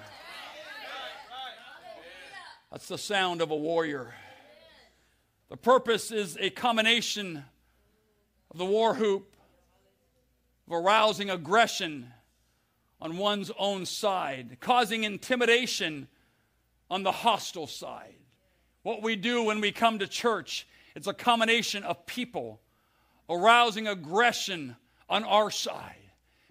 That's 2.70 2.88
the 2.88 2.98
sound 2.98 3.42
of 3.42 3.50
a 3.50 3.56
warrior. 3.56 4.14
The 5.50 5.58
purpose 5.58 6.10
is 6.10 6.38
a 6.40 6.48
combination 6.48 7.44
of 8.52 8.58
the 8.58 8.64
war 8.66 8.94
whoop, 8.94 9.34
of 10.68 10.74
arousing 10.74 11.30
aggression 11.30 12.12
on 13.00 13.16
one's 13.16 13.50
own 13.58 13.86
side, 13.86 14.58
causing 14.60 15.04
intimidation 15.04 16.06
on 16.90 17.02
the 17.02 17.10
hostile 17.10 17.66
side. 17.66 18.14
What 18.82 19.02
we 19.02 19.16
do 19.16 19.42
when 19.42 19.60
we 19.60 19.72
come 19.72 19.98
to 19.98 20.06
church, 20.06 20.68
it's 20.94 21.06
a 21.06 21.14
combination 21.14 21.82
of 21.82 22.04
people 22.04 22.60
arousing 23.28 23.88
aggression 23.88 24.76
on 25.08 25.24
our 25.24 25.50
side 25.50 26.01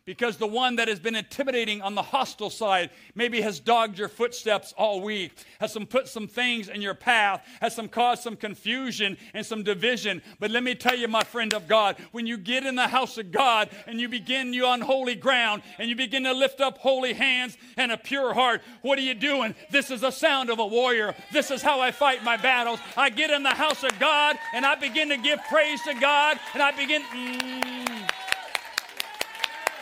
because 0.06 0.38
the 0.38 0.48
one 0.48 0.78
that 0.78 0.88
has 0.88 1.00
been 1.00 1.16
intimidating 1.16 1.82
on 1.82 1.94
the 1.94 2.02
hostile 2.02 2.50
side 2.50 2.90
maybe 3.14 3.42
has 3.42 3.60
dogged 3.60 4.00
your 4.00 4.08
footsteps 4.08 4.74
all 4.76 5.02
week, 5.02 5.32
has 5.60 5.72
some 5.72 5.86
put 5.86 6.08
some 6.08 6.28
things 6.28 6.70
in 6.70 6.82
your 6.82 6.96
path, 6.96 7.46
has 7.62 7.76
some 7.76 7.88
caused 7.88 8.24
some 8.24 8.36
confusion 8.36 9.16
and 9.34 9.46
some 9.46 9.64
division. 9.64 10.22
But 10.40 10.50
let 10.50 10.64
me 10.64 10.74
tell 10.74 10.96
you, 10.96 11.08
my 11.08 11.24
friend 11.24 11.54
of 11.54 11.68
God, 11.68 11.98
when 12.12 12.26
you 12.26 12.38
get 12.38 12.66
in 12.66 12.76
the 12.76 12.88
house 12.88 13.18
of 13.20 13.32
God 13.32 13.70
and 13.86 14.00
you 14.00 14.10
begin 14.10 14.54
you 14.54 14.66
on 14.66 14.82
holy 14.82 15.16
ground 15.16 15.62
and 15.78 15.88
you 15.88 15.96
begin 15.96 16.24
to 16.24 16.34
lift 16.34 16.62
up 16.62 16.80
holy 16.80 17.14
hands 17.14 17.58
and 17.78 17.92
a 17.92 17.98
pure 17.98 18.34
heart, 18.34 18.62
what 18.82 18.98
are 18.98 19.04
you 19.04 19.14
doing? 19.14 19.54
This 19.70 19.92
is 19.92 20.02
the 20.02 20.12
sound 20.12 20.50
of 20.50 20.58
a 20.58 20.66
warrior. 20.66 21.14
This 21.32 21.52
is 21.52 21.62
how 21.62 21.80
I 21.80 21.92
fight 21.92 22.24
my 22.24 22.38
battles. 22.38 22.80
I 22.98 23.12
get 23.12 23.30
in 23.30 23.44
the 23.44 23.50
house 23.50 23.84
of 23.84 23.98
God 24.00 24.38
and 24.54 24.66
I 24.66 24.76
begin 24.76 25.10
to 25.10 25.18
give 25.18 25.40
praise 25.48 25.82
to 25.84 25.94
God 25.94 26.40
and 26.54 26.64
I 26.64 26.72
begin. 26.72 27.04
Mm, 27.04 27.81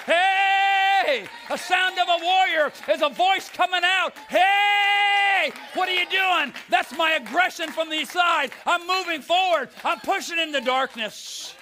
Hey! 0.09 1.25
A 1.49 1.57
sound 1.57 1.99
of 1.99 2.07
a 2.07 2.23
warrior 2.23 2.71
is 2.91 3.01
a 3.01 3.09
voice 3.09 3.49
coming 3.49 3.81
out. 3.83 4.13
Hey! 4.27 5.51
What 5.73 5.87
are 5.87 5.93
you 5.93 6.09
doing? 6.09 6.53
That's 6.69 6.95
my 6.97 7.11
aggression 7.11 7.69
from 7.69 7.89
the 7.89 8.05
side. 8.05 8.51
I'm 8.65 8.87
moving 8.87 9.21
forward. 9.21 9.69
I'm 9.83 9.99
pushing 9.99 10.39
into 10.39 10.61
darkness. 10.61 11.53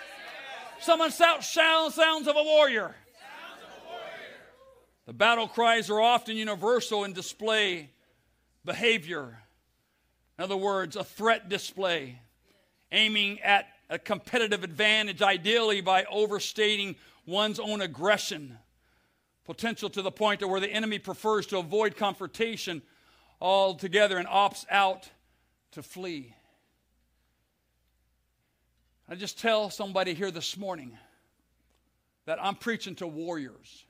Someone 0.80 1.12
shout 1.12 1.44
sounds 1.44 2.27
of 2.27 2.36
a 2.36 2.44
warrior. 2.44 2.96
The 5.06 5.13
battle 5.13 5.48
cries 5.48 5.89
are 5.89 6.01
often 6.01 6.38
universal 6.38 7.04
and 7.04 7.13
display 7.13 7.92
behavior. 8.66 9.39
In 10.38 10.44
other 10.44 10.58
words, 10.58 10.96
a 10.96 11.04
threat 11.04 11.50
display, 11.50 12.20
aiming 12.92 13.39
at 13.42 13.68
a 13.89 13.98
competitive 13.98 14.63
advantage, 14.63 15.22
ideally 15.22 15.82
by 15.82 16.06
overstating 16.12 16.96
one's 17.27 17.60
own 17.60 17.81
aggression, 17.81 18.57
potential 19.46 19.89
to 19.91 20.01
the 20.01 20.12
point 20.12 20.41
of 20.41 20.50
where 20.50 20.60
the 20.60 20.72
enemy 20.72 20.98
prefers 20.98 21.46
to 21.48 21.60
avoid 21.60 21.96
confrontation 21.96 22.81
altogether 23.39 24.17
and 24.17 24.27
opts 24.27 24.65
out 24.72 25.10
to 25.72 25.84
flee. 25.84 26.34
I 29.07 29.15
just 29.15 29.39
tell 29.39 29.69
somebody 29.69 30.13
here 30.13 30.31
this 30.31 30.57
morning 30.57 30.98
that 32.25 32.43
I'm 32.43 32.55
preaching 32.55 32.96
to 32.96 33.07
warriors. 33.07 33.86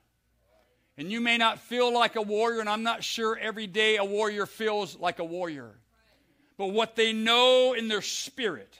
And 0.97 1.11
you 1.11 1.21
may 1.21 1.37
not 1.37 1.59
feel 1.59 1.93
like 1.93 2.15
a 2.15 2.21
warrior, 2.21 2.59
and 2.59 2.69
I'm 2.69 2.83
not 2.83 3.03
sure 3.03 3.37
every 3.37 3.67
day 3.67 3.97
a 3.97 4.05
warrior 4.05 4.45
feels 4.45 4.97
like 4.97 5.19
a 5.19 5.23
warrior. 5.23 5.75
But 6.57 6.67
what 6.67 6.95
they 6.95 7.13
know 7.13 7.73
in 7.73 7.87
their 7.87 8.01
spirit, 8.01 8.73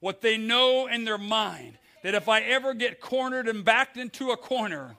what 0.00 0.20
they 0.20 0.36
know 0.36 0.88
in 0.88 1.04
their 1.04 1.18
mind, 1.18 1.78
that 2.02 2.14
if 2.14 2.28
I 2.28 2.40
ever 2.40 2.74
get 2.74 3.00
cornered 3.00 3.48
and 3.48 3.64
backed 3.64 3.96
into 3.96 4.30
a 4.30 4.36
corner, 4.36 4.96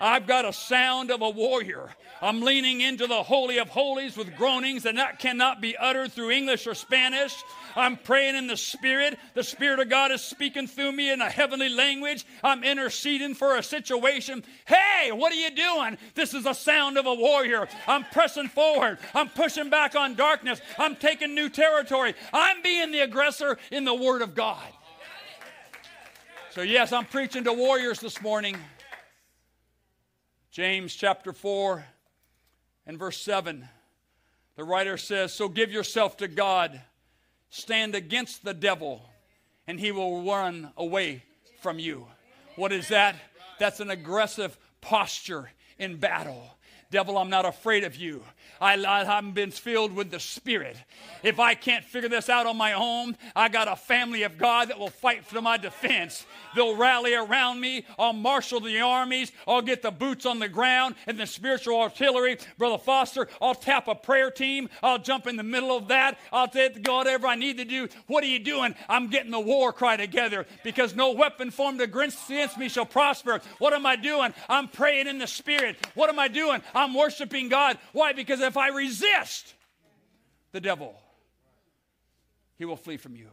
I've 0.00 0.26
got 0.26 0.44
a 0.44 0.52
sound 0.52 1.10
of 1.10 1.22
a 1.22 1.30
warrior. 1.30 1.90
I'm 2.20 2.40
leaning 2.40 2.80
into 2.80 3.06
the 3.06 3.22
Holy 3.22 3.58
of 3.58 3.68
Holies 3.68 4.16
with 4.16 4.36
groanings 4.36 4.84
that 4.84 5.18
cannot 5.18 5.60
be 5.60 5.76
uttered 5.76 6.12
through 6.12 6.30
English 6.30 6.66
or 6.66 6.74
Spanish. 6.74 7.34
I'm 7.76 7.96
praying 7.96 8.36
in 8.36 8.46
the 8.46 8.56
Spirit. 8.56 9.18
The 9.34 9.42
Spirit 9.42 9.80
of 9.80 9.90
God 9.90 10.10
is 10.10 10.22
speaking 10.22 10.66
through 10.66 10.92
me 10.92 11.10
in 11.10 11.20
a 11.20 11.28
heavenly 11.28 11.68
language. 11.68 12.24
I'm 12.42 12.64
interceding 12.64 13.34
for 13.34 13.56
a 13.56 13.62
situation. 13.62 14.44
Hey, 14.64 15.10
what 15.12 15.32
are 15.32 15.36
you 15.36 15.50
doing? 15.50 15.98
This 16.14 16.34
is 16.34 16.44
the 16.44 16.54
sound 16.54 16.98
of 16.98 17.06
a 17.06 17.14
warrior. 17.14 17.68
I'm 17.86 18.04
pressing 18.04 18.48
forward. 18.48 18.98
I'm 19.14 19.28
pushing 19.28 19.70
back 19.70 19.94
on 19.96 20.14
darkness. 20.14 20.60
I'm 20.78 20.96
taking 20.96 21.34
new 21.34 21.48
territory. 21.48 22.14
I'm 22.32 22.62
being 22.62 22.90
the 22.90 23.00
aggressor 23.00 23.58
in 23.70 23.84
the 23.84 23.94
Word 23.94 24.22
of 24.22 24.34
God. 24.34 24.66
So, 26.54 26.62
yes, 26.62 26.92
I'm 26.92 27.06
preaching 27.06 27.42
to 27.42 27.52
warriors 27.52 27.98
this 27.98 28.22
morning. 28.22 28.56
James 30.52 30.94
chapter 30.94 31.32
4 31.32 31.84
and 32.86 32.96
verse 32.96 33.20
7. 33.20 33.68
The 34.54 34.62
writer 34.62 34.96
says, 34.96 35.32
So 35.32 35.48
give 35.48 35.72
yourself 35.72 36.16
to 36.18 36.28
God, 36.28 36.80
stand 37.50 37.96
against 37.96 38.44
the 38.44 38.54
devil, 38.54 39.02
and 39.66 39.80
he 39.80 39.90
will 39.90 40.22
run 40.22 40.70
away 40.76 41.24
from 41.60 41.80
you. 41.80 42.06
What 42.54 42.70
is 42.70 42.86
that? 42.86 43.16
That's 43.58 43.80
an 43.80 43.90
aggressive 43.90 44.56
posture 44.80 45.50
in 45.80 45.96
battle. 45.96 46.56
Devil, 46.92 47.18
I'm 47.18 47.30
not 47.30 47.46
afraid 47.46 47.82
of 47.82 47.96
you. 47.96 48.22
I, 48.60 48.74
I 48.84 49.04
haven't 49.04 49.32
been 49.32 49.50
filled 49.50 49.94
with 49.94 50.10
the 50.10 50.20
Spirit. 50.20 50.76
If 51.22 51.38
I 51.38 51.54
can't 51.54 51.84
figure 51.84 52.08
this 52.08 52.28
out 52.28 52.46
on 52.46 52.56
my 52.56 52.72
own, 52.72 53.16
I 53.36 53.48
got 53.48 53.68
a 53.68 53.76
family 53.76 54.24
of 54.24 54.36
God 54.38 54.68
that 54.68 54.78
will 54.78 54.90
fight 54.90 55.24
for 55.24 55.40
my 55.40 55.56
defense. 55.56 56.26
They'll 56.54 56.76
rally 56.76 57.14
around 57.14 57.60
me. 57.60 57.84
I'll 57.98 58.12
marshal 58.12 58.60
the 58.60 58.80
armies. 58.80 59.32
I'll 59.46 59.62
get 59.62 59.82
the 59.82 59.90
boots 59.90 60.26
on 60.26 60.38
the 60.38 60.48
ground 60.48 60.94
and 61.06 61.18
the 61.18 61.26
spiritual 61.26 61.80
artillery. 61.80 62.38
Brother 62.58 62.78
Foster, 62.78 63.28
I'll 63.40 63.54
tap 63.54 63.88
a 63.88 63.94
prayer 63.94 64.30
team. 64.30 64.68
I'll 64.82 64.98
jump 64.98 65.26
in 65.26 65.36
the 65.36 65.42
middle 65.42 65.76
of 65.76 65.88
that. 65.88 66.18
I'll 66.32 66.48
tell 66.48 66.70
God 66.82 67.04
whatever 67.04 67.26
I 67.26 67.34
need 67.34 67.58
to 67.58 67.64
do. 67.64 67.88
What 68.06 68.24
are 68.24 68.28
you 68.28 68.38
doing? 68.38 68.74
I'm 68.88 69.08
getting 69.08 69.30
the 69.30 69.40
war 69.40 69.72
cry 69.72 69.96
together 69.96 70.46
because 70.62 70.94
no 70.94 71.12
weapon 71.12 71.50
formed 71.50 71.80
against 71.80 72.30
me 72.58 72.68
shall 72.68 72.86
prosper. 72.86 73.40
What 73.58 73.74
am 73.74 73.84
I 73.84 73.96
doing? 73.96 74.32
I'm 74.48 74.68
praying 74.68 75.06
in 75.06 75.18
the 75.18 75.26
Spirit. 75.26 75.76
What 75.94 76.08
am 76.08 76.18
I 76.18 76.28
doing? 76.28 76.62
I'm 76.74 76.94
worshiping 76.94 77.48
God. 77.48 77.78
Why? 77.92 78.12
Because 78.12 78.40
if 78.44 78.56
I 78.56 78.68
resist 78.68 79.54
the 80.52 80.60
devil, 80.60 80.94
he 82.56 82.64
will 82.64 82.76
flee 82.76 82.96
from 82.96 83.16
you. 83.16 83.28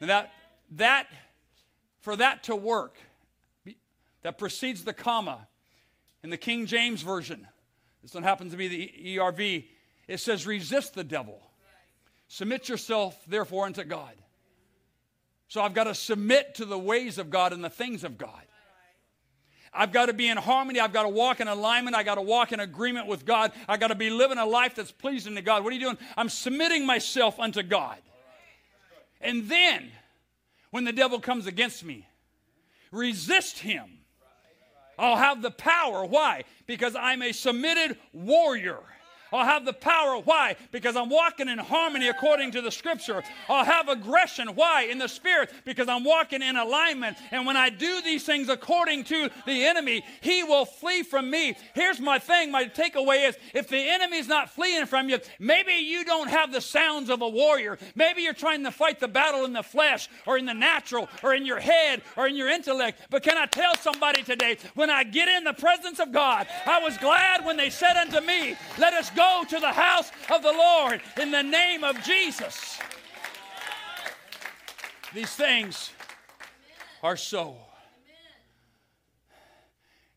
And 0.00 0.10
that, 0.10 0.32
that, 0.72 1.06
for 2.00 2.16
that 2.16 2.44
to 2.44 2.56
work, 2.56 2.96
that 4.22 4.38
precedes 4.38 4.84
the 4.84 4.92
comma 4.92 5.46
in 6.22 6.30
the 6.30 6.36
King 6.36 6.66
James 6.66 7.02
Version, 7.02 7.46
this 8.02 8.14
one 8.14 8.22
happens 8.22 8.52
to 8.52 8.56
be 8.56 8.68
the 8.68 9.16
ERV, 9.16 9.64
it 10.08 10.18
says, 10.18 10.46
resist 10.46 10.94
the 10.94 11.04
devil. 11.04 11.40
Submit 12.28 12.68
yourself, 12.68 13.20
therefore, 13.26 13.66
unto 13.66 13.84
God. 13.84 14.14
So 15.48 15.60
I've 15.60 15.74
got 15.74 15.84
to 15.84 15.94
submit 15.94 16.56
to 16.56 16.64
the 16.64 16.78
ways 16.78 17.18
of 17.18 17.30
God 17.30 17.52
and 17.52 17.62
the 17.62 17.70
things 17.70 18.04
of 18.04 18.16
God. 18.18 18.42
I've 19.74 19.92
got 19.92 20.06
to 20.06 20.12
be 20.12 20.28
in 20.28 20.36
harmony. 20.36 20.80
I've 20.80 20.92
got 20.92 21.04
to 21.04 21.08
walk 21.08 21.40
in 21.40 21.48
alignment. 21.48 21.96
I've 21.96 22.04
got 22.04 22.16
to 22.16 22.22
walk 22.22 22.52
in 22.52 22.60
agreement 22.60 23.06
with 23.06 23.24
God. 23.24 23.52
I've 23.66 23.80
got 23.80 23.88
to 23.88 23.94
be 23.94 24.10
living 24.10 24.38
a 24.38 24.44
life 24.44 24.74
that's 24.74 24.92
pleasing 24.92 25.34
to 25.36 25.42
God. 25.42 25.64
What 25.64 25.72
are 25.72 25.76
you 25.76 25.80
doing? 25.80 25.98
I'm 26.16 26.28
submitting 26.28 26.84
myself 26.84 27.40
unto 27.40 27.62
God. 27.62 27.96
And 29.20 29.48
then, 29.48 29.90
when 30.70 30.84
the 30.84 30.92
devil 30.92 31.20
comes 31.20 31.46
against 31.46 31.84
me, 31.84 32.06
resist 32.90 33.60
him. 33.60 33.98
I'll 34.98 35.16
have 35.16 35.40
the 35.40 35.50
power. 35.50 36.04
Why? 36.04 36.44
Because 36.66 36.94
I'm 36.94 37.22
a 37.22 37.32
submitted 37.32 37.98
warrior. 38.12 38.80
I'll 39.32 39.44
have 39.44 39.64
the 39.64 39.72
power. 39.72 40.18
Why? 40.18 40.56
Because 40.70 40.96
I'm 40.96 41.08
walking 41.08 41.48
in 41.48 41.58
harmony 41.58 42.08
according 42.08 42.52
to 42.52 42.60
the 42.60 42.70
scripture. 42.70 43.22
I'll 43.48 43.64
have 43.64 43.88
aggression. 43.88 44.48
Why? 44.54 44.82
In 44.82 44.98
the 44.98 45.08
spirit. 45.08 45.50
Because 45.64 45.88
I'm 45.88 46.04
walking 46.04 46.42
in 46.42 46.56
alignment. 46.56 47.16
And 47.30 47.46
when 47.46 47.56
I 47.56 47.70
do 47.70 48.02
these 48.02 48.24
things 48.24 48.48
according 48.48 49.04
to 49.04 49.30
the 49.46 49.64
enemy, 49.64 50.04
he 50.20 50.44
will 50.44 50.64
flee 50.64 51.02
from 51.02 51.30
me. 51.30 51.56
Here's 51.74 52.00
my 52.00 52.18
thing 52.18 52.50
my 52.50 52.64
takeaway 52.64 53.28
is 53.28 53.36
if 53.54 53.68
the 53.68 53.78
enemy's 53.78 54.28
not 54.28 54.50
fleeing 54.50 54.86
from 54.86 55.08
you, 55.08 55.18
maybe 55.38 55.72
you 55.72 56.04
don't 56.04 56.28
have 56.28 56.52
the 56.52 56.60
sounds 56.60 57.08
of 57.08 57.22
a 57.22 57.28
warrior. 57.28 57.78
Maybe 57.94 58.22
you're 58.22 58.34
trying 58.34 58.64
to 58.64 58.70
fight 58.70 59.00
the 59.00 59.08
battle 59.08 59.44
in 59.44 59.52
the 59.52 59.62
flesh 59.62 60.08
or 60.26 60.36
in 60.36 60.44
the 60.44 60.54
natural 60.54 61.08
or 61.22 61.34
in 61.34 61.46
your 61.46 61.60
head 61.60 62.02
or 62.16 62.26
in 62.26 62.36
your 62.36 62.48
intellect. 62.48 63.00
But 63.10 63.22
can 63.22 63.38
I 63.38 63.46
tell 63.46 63.76
somebody 63.76 64.22
today, 64.22 64.58
when 64.74 64.90
I 64.90 65.04
get 65.04 65.28
in 65.28 65.44
the 65.44 65.54
presence 65.54 66.00
of 66.00 66.12
God, 66.12 66.46
I 66.66 66.80
was 66.80 66.98
glad 66.98 67.44
when 67.44 67.56
they 67.56 67.70
said 67.70 67.96
unto 67.96 68.20
me, 68.20 68.56
Let 68.78 68.92
us 68.92 69.10
go 69.10 69.21
go 69.22 69.44
to 69.48 69.60
the 69.60 69.72
house 69.72 70.10
of 70.30 70.42
the 70.42 70.52
Lord 70.52 71.00
in 71.20 71.30
the 71.30 71.42
name 71.42 71.84
of 71.84 72.02
Jesus. 72.02 72.78
These 75.14 75.34
things 75.34 75.90
are 77.02 77.16
so. 77.16 77.56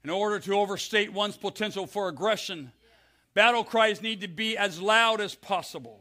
In 0.04 0.10
order 0.10 0.40
to 0.40 0.54
overstate 0.54 1.12
one's 1.12 1.38
potential 1.38 1.88
for 1.88 2.08
aggression, 2.08 2.72
battle 3.34 3.64
cries 3.64 4.02
need 4.02 4.22
to 4.22 4.28
be 4.28 4.58
as 4.58 4.80
loud 4.80 5.22
as 5.22 5.36
possible 5.36 6.00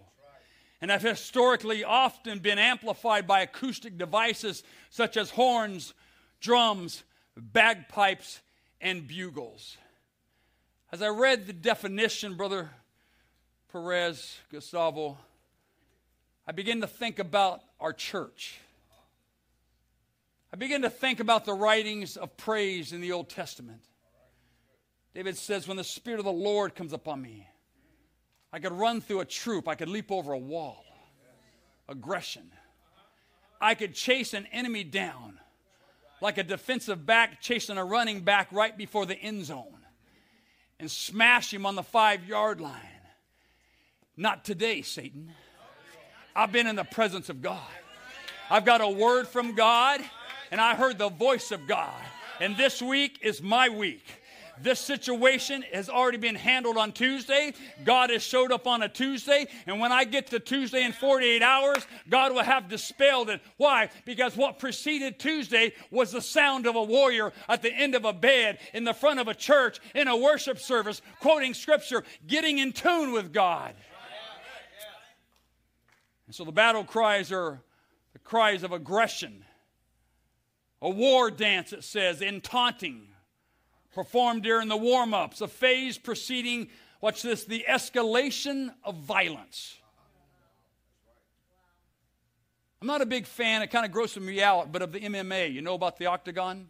and 0.81 0.91
have 0.91 1.03
historically 1.03 1.83
often 1.85 2.39
been 2.39 2.59
amplified 2.59 3.27
by 3.27 3.41
acoustic 3.41 3.97
devices 3.99 4.63
such 4.91 5.17
as 5.17 5.31
horns, 5.31 5.95
drums, 6.41 7.05
bagpipes, 7.37 8.41
and 8.81 9.07
bugles. 9.07 9.77
As 10.93 11.03
I 11.03 11.09
read 11.09 11.47
the 11.47 11.53
definition, 11.53 12.35
Brother 12.35 12.71
Perez, 13.75 14.39
Gustavo, 14.53 15.19
I 16.47 16.53
begin 16.53 16.83
to 16.83 16.87
think 16.87 17.19
about 17.19 17.61
our 17.81 17.93
church. 17.93 18.61
I 20.53 20.57
begin 20.57 20.83
to 20.83 20.91
think 20.91 21.19
about 21.19 21.45
the 21.45 21.55
writings 21.55 22.17
of 22.17 22.37
praise 22.37 22.93
in 22.93 23.01
the 23.01 23.11
Old 23.11 23.29
Testament. 23.29 23.83
David 25.13 25.37
says, 25.37 25.67
When 25.67 25.77
the 25.77 25.83
Spirit 25.83 26.21
of 26.21 26.25
the 26.25 26.31
Lord 26.31 26.77
comes 26.77 26.93
upon 26.93 27.21
me, 27.21 27.49
I 28.53 28.61
could 28.61 28.71
run 28.71 29.01
through 29.01 29.19
a 29.19 29.25
troop, 29.25 29.67
I 29.67 29.75
could 29.75 29.89
leap 29.89 30.13
over 30.13 30.31
a 30.31 30.39
wall. 30.39 30.85
Aggression. 31.89 32.53
I 33.61 33.75
could 33.75 33.93
chase 33.93 34.35
an 34.35 34.47
enemy 34.53 34.85
down 34.85 35.41
like 36.21 36.39
a 36.39 36.45
defensive 36.45 37.05
back 37.05 37.41
chasing 37.41 37.77
a 37.77 37.85
running 37.85 38.21
back 38.21 38.53
right 38.53 38.79
before 38.79 39.05
the 39.05 39.17
end 39.17 39.47
zone 39.47 39.81
and 40.79 40.89
smash 40.89 41.53
him 41.53 41.67
on 41.67 41.75
the 41.75 41.83
five 41.83 42.25
yard 42.25 42.61
line. 42.61 42.94
Not 44.17 44.45
today, 44.45 44.83
Satan. 44.83 45.33
I've 46.37 46.53
been 46.53 46.67
in 46.67 46.77
the 46.77 46.85
presence 46.85 47.29
of 47.29 47.43
God. 47.43 47.61
I've 48.51 48.65
got 48.65 48.81
a 48.81 48.89
word 48.89 49.27
from 49.27 49.55
God, 49.55 50.01
and 50.51 50.61
I 50.61 50.75
heard 50.75 50.99
the 50.99 51.09
voice 51.09 51.51
of 51.51 51.67
God. 51.67 52.01
And 52.41 52.57
this 52.57 52.81
week 52.81 53.19
is 53.23 53.43
my 53.43 53.69
week. 53.69 54.05
This 54.61 54.79
situation 54.79 55.65
has 55.73 55.89
already 55.89 56.19
been 56.19 56.37
handled 56.37 56.77
on 56.77 56.93
Tuesday. 56.93 57.55
God 57.85 58.11
has 58.11 58.23
showed 58.23 58.53
up 58.53 58.69
on 58.69 58.83
a 58.83 58.89
Tuesday. 58.89 59.47
And 59.67 59.81
when 59.81 59.91
I 59.91 60.05
get 60.05 60.29
to 60.29 60.39
Tuesday 60.39 60.85
in 60.85 60.93
48 60.93 61.43
hours, 61.43 61.85
God 62.09 62.33
will 62.33 62.45
have 62.45 62.69
dispelled 62.69 63.31
it. 63.31 63.41
Why? 63.57 63.89
Because 64.05 64.37
what 64.37 64.61
preceded 64.61 65.19
Tuesday 65.19 65.73
was 65.91 66.13
the 66.13 66.21
sound 66.21 66.67
of 66.67 66.77
a 66.77 66.83
warrior 66.83 67.33
at 67.49 67.63
the 67.63 67.73
end 67.73 67.97
of 67.97 68.05
a 68.05 68.13
bed, 68.13 68.59
in 68.73 68.85
the 68.85 68.95
front 68.95 69.19
of 69.19 69.27
a 69.27 69.35
church, 69.35 69.81
in 69.93 70.07
a 70.07 70.17
worship 70.17 70.61
service, 70.61 71.03
quoting 71.21 71.55
scripture, 71.55 72.05
getting 72.29 72.59
in 72.59 72.73
tune 72.73 73.13
with 73.13 73.33
God. 73.33 73.75
And 76.27 76.35
so 76.35 76.45
the 76.45 76.53
battle 76.53 76.85
cries 76.85 77.31
are 77.33 77.63
the 78.13 78.19
cries 78.19 78.63
of 78.63 78.73
aggression. 78.73 79.45
A 80.81 80.89
war 80.89 81.31
dance, 81.31 81.73
it 81.73 81.85
says, 81.85 82.21
in 82.21 82.41
taunting, 82.41 83.09
performed 83.95 84.43
during 84.43 84.69
the 84.69 84.77
warm 84.77 85.15
ups, 85.15 85.41
a 85.41 85.49
phase 85.49 85.99
preceding, 85.99 86.69
watch 87.01 87.23
this, 87.23 87.45
the 87.45 87.65
escalation 87.69 88.73
of 88.85 88.97
violence. 88.97 89.79
I'm 92.81 92.89
not 92.89 93.01
a 93.01 93.07
big 93.07 93.27
fan, 93.27 93.63
it 93.63 93.69
kind 93.69 93.87
of 93.87 93.93
grosses 93.93 94.23
me 94.23 94.43
out, 94.43 94.71
but 94.71 94.83
of 94.83 94.93
the 94.93 95.01
MMA. 95.01 95.53
You 95.53 95.63
know 95.63 95.75
about 95.75 95.97
the 95.97 96.07
octagon? 96.07 96.69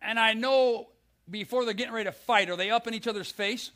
And 0.00 0.18
I 0.18 0.32
know 0.32 0.88
before 1.28 1.64
they're 1.64 1.74
getting 1.74 1.92
ready 1.92 2.08
to 2.08 2.12
fight, 2.12 2.48
are 2.48 2.56
they 2.56 2.70
up 2.70 2.86
in 2.86 2.94
each 2.94 3.06
other's 3.06 3.30
face? 3.30 3.70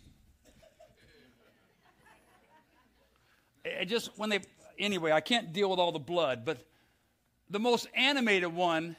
It 3.64 3.86
just 3.86 4.10
when 4.18 4.30
they 4.30 4.40
anyway, 4.78 5.12
I 5.12 5.20
can't 5.20 5.52
deal 5.52 5.70
with 5.70 5.78
all 5.78 5.92
the 5.92 5.98
blood, 5.98 6.44
but 6.44 6.58
the 7.50 7.60
most 7.60 7.86
animated 7.94 8.52
one 8.52 8.96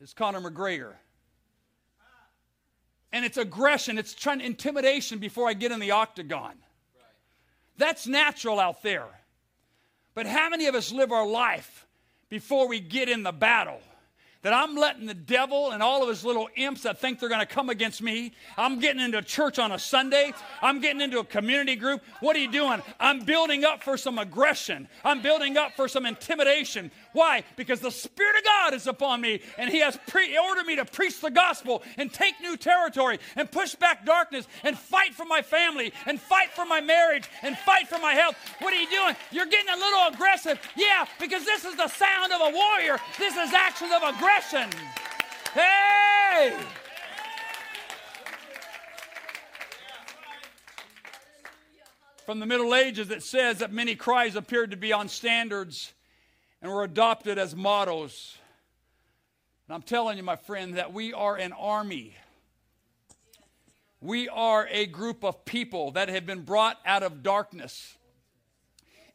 is 0.00 0.12
Conor 0.12 0.40
McGregor. 0.40 0.94
and 3.12 3.24
it's 3.24 3.36
aggression, 3.36 3.98
it's 3.98 4.14
trying 4.14 4.40
intimidation 4.40 5.18
before 5.18 5.48
I 5.48 5.54
get 5.54 5.72
in 5.72 5.80
the 5.80 5.92
octagon. 5.92 6.54
That's 7.78 8.06
natural 8.06 8.60
out 8.60 8.82
there. 8.82 9.06
But 10.14 10.26
how 10.26 10.48
many 10.50 10.66
of 10.66 10.74
us 10.74 10.92
live 10.92 11.12
our 11.12 11.26
life 11.26 11.86
before 12.28 12.68
we 12.68 12.80
get 12.80 13.08
in 13.08 13.22
the 13.22 13.32
battle? 13.32 13.80
That 14.42 14.52
I'm 14.52 14.76
letting 14.76 15.06
the 15.06 15.14
devil 15.14 15.72
and 15.72 15.82
all 15.82 16.02
of 16.02 16.08
his 16.08 16.24
little 16.24 16.48
imps 16.54 16.82
that 16.82 17.00
think 17.00 17.18
they're 17.18 17.28
going 17.28 17.40
to 17.40 17.46
come 17.46 17.70
against 17.70 18.00
me. 18.00 18.32
I'm 18.56 18.78
getting 18.78 19.02
into 19.02 19.20
church 19.20 19.58
on 19.58 19.72
a 19.72 19.78
Sunday. 19.78 20.32
I'm 20.62 20.80
getting 20.80 21.00
into 21.00 21.18
a 21.18 21.24
community 21.24 21.74
group. 21.74 22.02
What 22.20 22.36
are 22.36 22.38
you 22.38 22.50
doing? 22.50 22.80
I'm 23.00 23.20
building 23.20 23.64
up 23.64 23.82
for 23.82 23.96
some 23.96 24.16
aggression. 24.16 24.88
I'm 25.04 25.22
building 25.22 25.56
up 25.56 25.72
for 25.74 25.88
some 25.88 26.06
intimidation. 26.06 26.92
Why? 27.12 27.42
Because 27.56 27.80
the 27.80 27.90
Spirit 27.90 28.36
of 28.38 28.44
God 28.44 28.74
is 28.74 28.86
upon 28.86 29.20
me 29.20 29.40
and 29.56 29.70
He 29.70 29.80
has 29.80 29.98
pre- 30.06 30.38
ordered 30.38 30.66
me 30.66 30.76
to 30.76 30.84
preach 30.84 31.20
the 31.20 31.30
gospel 31.30 31.82
and 31.96 32.12
take 32.12 32.40
new 32.40 32.56
territory 32.56 33.18
and 33.34 33.50
push 33.50 33.74
back 33.74 34.06
darkness 34.06 34.46
and 34.62 34.78
fight 34.78 35.14
for 35.14 35.24
my 35.24 35.42
family 35.42 35.92
and 36.06 36.20
fight 36.20 36.50
for 36.50 36.64
my 36.64 36.80
marriage 36.80 37.28
and 37.42 37.58
fight 37.58 37.88
for 37.88 37.98
my 37.98 38.12
health. 38.12 38.36
What 38.60 38.72
are 38.72 38.80
you 38.80 38.88
doing? 38.88 39.16
You're 39.32 39.46
getting 39.46 39.74
a 39.74 39.76
little 39.76 40.14
aggressive. 40.14 40.60
Yeah, 40.76 41.06
because 41.18 41.44
this 41.44 41.64
is 41.64 41.74
the 41.74 41.88
sound 41.88 42.32
of 42.32 42.40
a 42.40 42.56
warrior. 42.56 42.98
This 43.18 43.34
is 43.36 43.52
actions 43.52 43.90
of 43.90 44.02
aggression 44.02 44.27
Hey! 45.54 46.54
From 52.26 52.40
the 52.40 52.46
Middle 52.46 52.74
Ages, 52.74 53.10
it 53.10 53.22
says 53.22 53.58
that 53.58 53.72
many 53.72 53.94
cries 53.94 54.36
appeared 54.36 54.70
to 54.72 54.76
be 54.76 54.92
on 54.92 55.08
standards 55.08 55.92
and 56.60 56.70
were 56.70 56.84
adopted 56.84 57.38
as 57.38 57.56
mottos. 57.56 58.36
And 59.66 59.74
I'm 59.74 59.82
telling 59.82 60.18
you, 60.18 60.22
my 60.22 60.36
friend, 60.36 60.76
that 60.76 60.92
we 60.92 61.12
are 61.12 61.36
an 61.36 61.52
army. 61.52 62.14
We 64.00 64.28
are 64.28 64.68
a 64.70 64.86
group 64.86 65.24
of 65.24 65.44
people 65.44 65.92
that 65.92 66.08
have 66.10 66.26
been 66.26 66.42
brought 66.42 66.78
out 66.84 67.02
of 67.02 67.22
darkness 67.22 67.96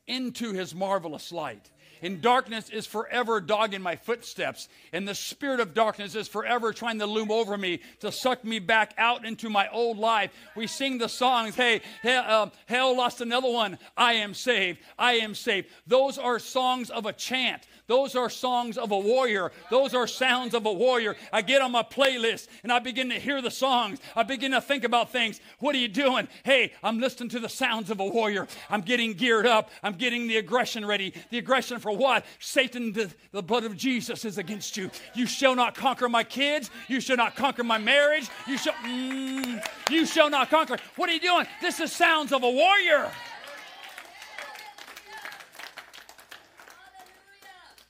into 0.08 0.54
his 0.54 0.73
marvelous 0.73 1.32
light 1.32 1.69
and 2.03 2.21
darkness 2.21 2.69
is 2.69 2.85
forever 2.85 3.41
dogging 3.41 3.81
my 3.81 3.95
footsteps, 3.95 4.67
and 4.91 5.07
the 5.07 5.15
spirit 5.15 5.59
of 5.59 5.73
darkness 5.73 6.13
is 6.13 6.27
forever 6.27 6.73
trying 6.73 6.99
to 6.99 7.07
loom 7.07 7.31
over 7.31 7.57
me 7.57 7.79
to 8.01 8.11
suck 8.11 8.43
me 8.43 8.59
back 8.59 8.93
out 8.97 9.25
into 9.25 9.49
my 9.49 9.67
old 9.69 9.97
life. 9.97 10.31
We 10.55 10.67
sing 10.67 10.99
the 10.99 11.09
songs, 11.09 11.55
hey, 11.55 11.81
hell, 12.01 12.23
uh, 12.27 12.49
hell 12.67 12.95
lost 12.95 13.21
another 13.21 13.49
one, 13.49 13.79
I 13.97 14.13
am 14.13 14.33
saved, 14.35 14.79
I 14.99 15.13
am 15.13 15.33
saved. 15.33 15.69
Those 15.87 16.17
are 16.17 16.37
songs 16.37 16.89
of 16.91 17.05
a 17.05 17.13
chant. 17.13 17.65
Those 17.87 18.15
are 18.15 18.29
songs 18.29 18.77
of 18.77 18.91
a 18.91 18.99
warrior. 18.99 19.51
Those 19.69 19.93
are 19.93 20.07
sounds 20.07 20.53
of 20.53 20.65
a 20.65 20.71
warrior. 20.71 21.17
I 21.33 21.41
get 21.41 21.61
on 21.61 21.71
my 21.71 21.83
playlist 21.83 22.47
and 22.63 22.71
I 22.71 22.79
begin 22.79 23.09
to 23.09 23.19
hear 23.19 23.41
the 23.41 23.51
songs. 23.51 23.99
I 24.15 24.23
begin 24.23 24.51
to 24.51 24.61
think 24.61 24.85
about 24.85 25.11
things. 25.11 25.41
What 25.59 25.75
are 25.75 25.79
you 25.79 25.89
doing? 25.89 26.29
Hey, 26.43 26.71
I'm 26.81 26.99
listening 26.99 27.29
to 27.29 27.39
the 27.39 27.49
sounds 27.49 27.89
of 27.89 27.99
a 27.99 28.05
warrior. 28.05 28.47
I'm 28.69 28.81
getting 28.81 29.13
geared 29.13 29.45
up. 29.45 29.69
I'm 29.83 29.93
getting 29.93 30.27
the 30.27 30.37
aggression 30.37 30.85
ready. 30.85 31.13
The 31.29 31.37
aggression 31.37 31.79
for 31.79 31.92
what? 31.93 32.25
Satan, 32.39 32.93
the, 32.93 33.13
the 33.32 33.41
blood 33.41 33.63
of 33.63 33.77
Jesus 33.77 34.25
is 34.25 34.38
against 34.38 34.77
you. 34.77 34.89
You 35.13 35.25
shall 35.25 35.56
not 35.56 35.75
conquer 35.75 36.10
my 36.10 36.23
kids. 36.23 36.69
You 36.88 36.99
shall 36.99 37.17
not 37.17 37.36
conquer 37.36 37.63
my 37.63 37.77
marriage. 37.77 38.29
You 38.47 38.58
shall, 38.58 38.73
mm, 38.73 39.65
you 39.89 40.06
shall 40.06 40.29
not 40.29 40.49
conquer. 40.49 40.77
What 40.95 41.10
are 41.10 41.13
you 41.13 41.19
doing? 41.19 41.47
This 41.62 41.79
is 41.79 41.91
sounds 41.91 42.32
of 42.32 42.43
a 42.43 42.49
warrior. 42.49 43.12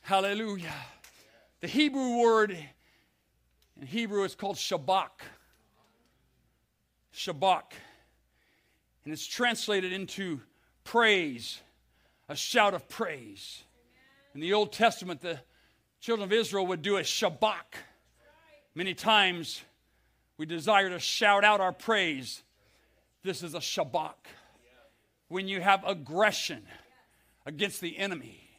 Hallelujah. 0.02 0.74
The 1.62 1.68
Hebrew 1.68 2.18
word 2.18 2.52
in 3.80 3.88
Hebrew 3.88 4.24
is 4.26 4.36
called 4.36 4.58
shabach. 4.58 5.22
Shabach. 7.16 7.72
And 9.04 9.14
it's 9.14 9.26
translated 9.26 9.92
into 9.94 10.42
praise, 10.84 11.62
a 12.30 12.36
shout 12.36 12.74
of 12.74 12.88
praise. 12.90 13.64
In 14.34 14.42
the 14.42 14.54
Old 14.54 14.72
Testament, 14.74 15.22
the 15.22 15.40
children 16.00 16.28
of 16.28 16.34
Israel 16.34 16.66
would 16.66 16.82
do 16.82 16.98
a 16.98 17.02
shabach. 17.02 17.76
Many 18.74 18.96
times 18.96 19.62
we 20.38 20.48
desire 20.48 20.90
to 20.90 20.98
shout 20.98 21.44
out 21.44 21.62
our 21.62 21.72
praise. 21.72 22.42
This 23.22 23.44
is 23.44 23.54
a 23.54 23.60
shabach. 23.60 24.16
When 25.28 25.48
you 25.48 25.62
have 25.62 25.84
aggression 25.86 26.64
against 27.46 27.80
the 27.80 27.96
enemy, 27.98 28.50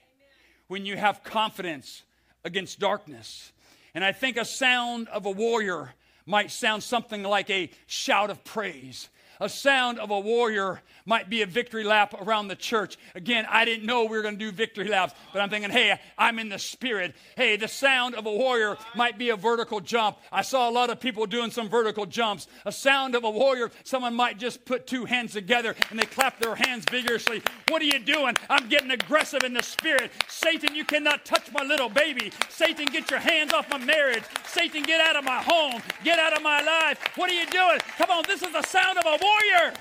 when 0.68 0.86
you 0.86 0.96
have 0.96 1.24
confidence 1.24 2.04
against 2.44 2.78
darkness. 2.78 3.52
And 3.94 4.04
I 4.04 4.12
think 4.12 4.36
a 4.36 4.44
sound 4.44 5.08
of 5.08 5.26
a 5.26 5.30
warrior 5.30 5.94
might 6.24 6.52
sound 6.52 6.84
something 6.84 7.24
like 7.24 7.50
a 7.50 7.70
shout 7.86 8.30
of 8.30 8.44
praise 8.44 9.08
a 9.40 9.48
sound 9.48 9.98
of 9.98 10.10
a 10.10 10.20
warrior 10.20 10.80
might 11.06 11.28
be 11.28 11.42
a 11.42 11.46
victory 11.46 11.84
lap 11.84 12.14
around 12.20 12.48
the 12.48 12.56
church. 12.56 12.96
Again, 13.14 13.46
I 13.48 13.64
didn't 13.64 13.84
know 13.84 14.04
we 14.04 14.16
were 14.16 14.22
going 14.22 14.38
to 14.38 14.44
do 14.44 14.50
victory 14.50 14.88
laps, 14.88 15.14
but 15.32 15.40
I'm 15.40 15.50
thinking, 15.50 15.70
hey, 15.70 15.98
I'm 16.16 16.38
in 16.38 16.48
the 16.48 16.58
spirit. 16.58 17.14
Hey, 17.36 17.56
the 17.56 17.68
sound 17.68 18.14
of 18.14 18.26
a 18.26 18.32
warrior 18.32 18.76
might 18.94 19.18
be 19.18 19.30
a 19.30 19.36
vertical 19.36 19.80
jump. 19.80 20.18
I 20.32 20.42
saw 20.42 20.68
a 20.68 20.72
lot 20.72 20.90
of 20.90 21.00
people 21.00 21.26
doing 21.26 21.50
some 21.50 21.68
vertical 21.68 22.06
jumps. 22.06 22.46
A 22.64 22.72
sound 22.72 23.14
of 23.14 23.24
a 23.24 23.30
warrior, 23.30 23.70
someone 23.82 24.14
might 24.14 24.38
just 24.38 24.64
put 24.64 24.86
two 24.86 25.04
hands 25.04 25.32
together 25.32 25.74
and 25.90 25.98
they 25.98 26.06
clap 26.06 26.38
their 26.40 26.54
hands 26.54 26.84
vigorously. 26.90 27.42
What 27.68 27.82
are 27.82 27.86
you 27.86 27.98
doing? 27.98 28.34
I'm 28.48 28.68
getting 28.68 28.90
aggressive 28.90 29.42
in 29.44 29.52
the 29.52 29.62
spirit. 29.62 30.10
Satan, 30.28 30.74
you 30.74 30.84
cannot 30.84 31.24
touch 31.24 31.52
my 31.52 31.64
little 31.64 31.88
baby. 31.88 32.32
Satan, 32.48 32.86
get 32.86 33.10
your 33.10 33.20
hands 33.20 33.52
off 33.52 33.68
my 33.70 33.78
marriage. 33.78 34.22
Satan, 34.46 34.82
get 34.82 35.00
out 35.00 35.16
of 35.16 35.24
my 35.24 35.42
home. 35.42 35.82
Get 36.02 36.18
out 36.18 36.36
of 36.36 36.42
my 36.42 36.62
life. 36.62 36.98
What 37.16 37.30
are 37.30 37.34
you 37.34 37.46
doing? 37.46 37.78
Come 37.98 38.10
on, 38.10 38.24
this 38.26 38.42
is 38.42 38.52
the 38.52 38.62
sound 38.62 38.98
of 38.98 39.04
a 39.04 39.23
warrior. 39.24 39.72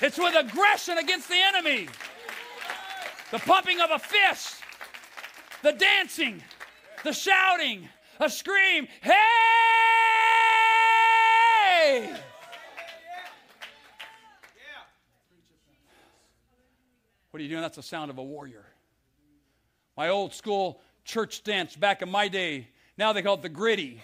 It's 0.00 0.18
with 0.18 0.34
aggression 0.34 0.98
against 0.98 1.28
the 1.28 1.40
enemy. 1.40 1.88
The 3.30 3.38
pumping 3.38 3.80
of 3.80 3.90
a 3.90 3.98
fist, 3.98 4.56
the 5.62 5.72
dancing, 5.72 6.42
the 7.02 7.12
shouting, 7.12 7.88
a 8.20 8.30
scream, 8.30 8.86
hey! 9.00 9.12
What 17.30 17.40
are 17.40 17.42
you 17.42 17.48
doing? 17.48 17.62
That's 17.62 17.76
the 17.76 17.82
sound 17.82 18.12
of 18.12 18.18
a 18.18 18.22
warrior. 18.22 18.64
My 19.96 20.10
old 20.10 20.34
school 20.34 20.80
church 21.04 21.42
dance 21.42 21.74
back 21.74 22.00
in 22.00 22.08
my 22.08 22.28
day, 22.28 22.68
now 22.96 23.12
they 23.12 23.22
call 23.22 23.34
it 23.34 23.42
the 23.42 23.48
griddy. 23.48 24.02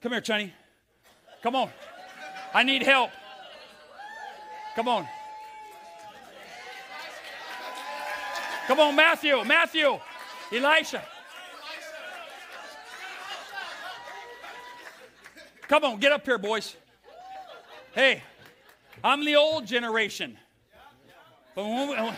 Come 0.00 0.12
here, 0.12 0.20
Chunny. 0.20 0.52
Come 1.42 1.56
on. 1.56 1.70
I 2.54 2.62
need 2.62 2.82
help. 2.82 3.10
Come 4.76 4.88
on. 4.88 5.08
Come 8.66 8.80
on, 8.80 8.94
Matthew. 8.94 9.44
Matthew. 9.44 9.98
Elisha. 10.52 11.02
Come 15.68 15.84
on, 15.84 15.98
get 15.98 16.12
up 16.12 16.24
here, 16.24 16.38
boys. 16.38 16.76
Hey, 17.92 18.22
I'm 19.04 19.24
the 19.24 19.36
old 19.36 19.66
generation. 19.66 20.38
But 21.54 21.64
when 21.64 21.88
we, 21.88 22.12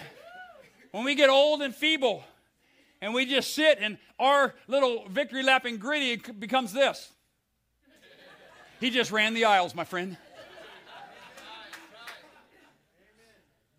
when 0.92 1.04
we 1.04 1.14
get 1.14 1.30
old 1.30 1.62
and 1.62 1.74
feeble 1.74 2.22
and 3.00 3.12
we 3.12 3.26
just 3.26 3.54
sit 3.54 3.78
and 3.80 3.98
our 4.18 4.54
little 4.68 5.08
victory 5.08 5.42
lapping 5.42 5.78
griddy 5.78 6.16
becomes 6.38 6.72
this. 6.72 7.10
He 8.80 8.88
just 8.88 9.12
ran 9.12 9.34
the 9.34 9.44
aisles, 9.44 9.74
my 9.74 9.84
friend. 9.84 10.16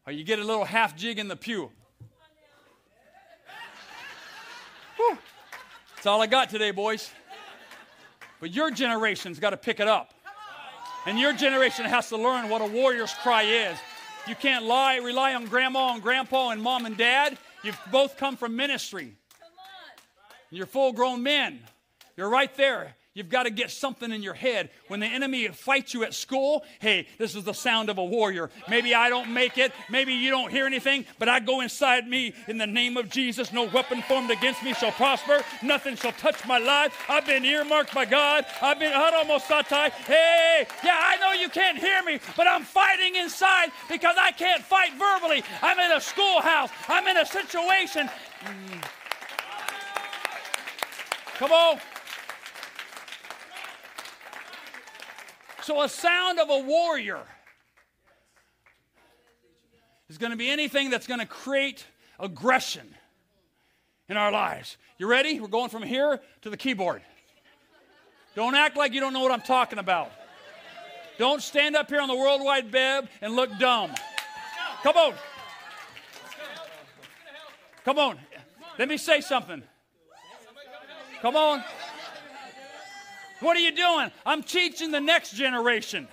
Or 0.05 0.13
you 0.13 0.23
get 0.23 0.39
a 0.39 0.43
little 0.43 0.63
half 0.63 0.95
jig 0.95 1.17
in 1.17 1.27
the 1.27 1.35
pew. 1.35 1.71
Whew. 4.97 5.17
That's 5.95 6.05
all 6.05 6.21
I 6.21 6.27
got 6.27 6.49
today, 6.49 6.71
boys. 6.71 7.09
But 8.39 8.51
your 8.53 8.71
generation's 8.71 9.39
got 9.39 9.51
to 9.51 9.57
pick 9.57 9.79
it 9.79 9.87
up. 9.87 10.13
And 11.07 11.19
your 11.19 11.33
generation 11.33 11.85
has 11.85 12.09
to 12.09 12.17
learn 12.17 12.49
what 12.49 12.61
a 12.61 12.65
warrior's 12.65 13.13
cry 13.13 13.43
is. 13.43 13.77
You 14.27 14.35
can't 14.35 14.65
lie, 14.65 14.97
rely 14.97 15.33
on 15.33 15.45
grandma 15.45 15.93
and 15.93 16.01
grandpa 16.01 16.49
and 16.49 16.61
mom 16.61 16.85
and 16.85 16.95
dad. 16.95 17.39
You've 17.63 17.79
both 17.91 18.17
come 18.17 18.37
from 18.37 18.55
ministry. 18.55 19.15
You're 20.51 20.67
full 20.67 20.93
grown 20.93 21.23
men. 21.23 21.59
You're 22.17 22.29
right 22.29 22.53
there. 22.55 22.95
You've 23.13 23.27
got 23.27 23.43
to 23.43 23.49
get 23.49 23.71
something 23.71 24.09
in 24.09 24.23
your 24.23 24.33
head. 24.33 24.69
When 24.87 25.01
the 25.01 25.05
enemy 25.05 25.45
fights 25.49 25.93
you 25.93 26.03
at 26.03 26.13
school, 26.13 26.63
hey, 26.79 27.07
this 27.17 27.35
is 27.35 27.43
the 27.43 27.53
sound 27.53 27.89
of 27.89 27.97
a 27.97 28.05
warrior. 28.05 28.49
Maybe 28.69 28.95
I 28.95 29.09
don't 29.09 29.33
make 29.33 29.57
it. 29.57 29.73
Maybe 29.89 30.13
you 30.13 30.29
don't 30.29 30.49
hear 30.49 30.65
anything, 30.65 31.05
but 31.19 31.27
I 31.27 31.41
go 31.41 31.59
inside 31.59 32.07
me 32.07 32.33
in 32.47 32.57
the 32.57 32.67
name 32.67 32.95
of 32.95 33.09
Jesus. 33.09 33.51
No 33.51 33.65
weapon 33.65 34.01
formed 34.03 34.31
against 34.31 34.63
me 34.63 34.73
shall 34.73 34.93
prosper. 34.93 35.41
Nothing 35.61 35.97
shall 35.97 36.13
touch 36.13 36.47
my 36.47 36.57
life. 36.57 36.97
I've 37.09 37.25
been 37.25 37.43
earmarked 37.43 37.93
by 37.93 38.05
God. 38.05 38.45
I've 38.61 38.79
been 38.79 38.93
haramosatai. 38.93 39.91
Hey, 39.91 40.65
yeah, 40.81 40.97
I 40.97 41.17
know 41.17 41.33
you 41.33 41.49
can't 41.49 41.77
hear 41.77 42.01
me, 42.03 42.17
but 42.37 42.47
I'm 42.47 42.63
fighting 42.63 43.17
inside 43.17 43.71
because 43.89 44.15
I 44.17 44.31
can't 44.31 44.63
fight 44.63 44.93
verbally. 44.93 45.43
I'm 45.61 45.79
in 45.79 45.91
a 45.97 45.99
schoolhouse. 45.99 46.69
I'm 46.87 47.05
in 47.09 47.17
a 47.17 47.25
situation. 47.25 48.09
Mm. 48.45 48.87
Come 51.37 51.51
on. 51.51 51.79
So, 55.61 55.81
a 55.81 55.89
sound 55.89 56.39
of 56.39 56.49
a 56.49 56.59
warrior 56.59 57.21
is 60.09 60.17
going 60.17 60.31
to 60.31 60.37
be 60.37 60.49
anything 60.49 60.89
that's 60.89 61.07
going 61.07 61.19
to 61.19 61.25
create 61.25 61.85
aggression 62.19 62.87
in 64.09 64.17
our 64.17 64.31
lives. 64.31 64.77
You 64.97 65.07
ready? 65.07 65.39
We're 65.39 65.47
going 65.47 65.69
from 65.69 65.83
here 65.83 66.19
to 66.41 66.49
the 66.49 66.57
keyboard. 66.57 67.01
Don't 68.35 68.55
act 68.55 68.75
like 68.75 68.93
you 68.93 68.99
don't 68.99 69.13
know 69.13 69.21
what 69.21 69.31
I'm 69.31 69.41
talking 69.41 69.77
about. 69.77 70.11
Don't 71.17 71.41
stand 71.41 71.75
up 71.75 71.89
here 71.89 72.01
on 72.01 72.07
the 72.07 72.15
World 72.15 72.41
Wide 72.43 72.73
Web 72.73 73.07
and 73.21 73.35
look 73.35 73.49
dumb. 73.59 73.91
Come 74.81 74.97
on. 74.97 75.13
Come 77.85 77.99
on. 77.99 78.19
Let 78.79 78.89
me 78.89 78.97
say 78.97 79.21
something. 79.21 79.61
Come 81.21 81.35
on. 81.35 81.63
What 83.41 83.57
are 83.57 83.59
you 83.59 83.75
doing? 83.75 84.11
I'm 84.25 84.43
teaching 84.43 84.91
the 84.91 85.01
next 85.01 85.35
generation. 85.35 86.07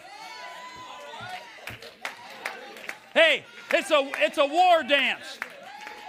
Hey, 3.14 3.44
it's 3.72 3.90
a 3.90 4.10
it's 4.18 4.38
a 4.38 4.46
war 4.46 4.82
dance. 4.82 5.38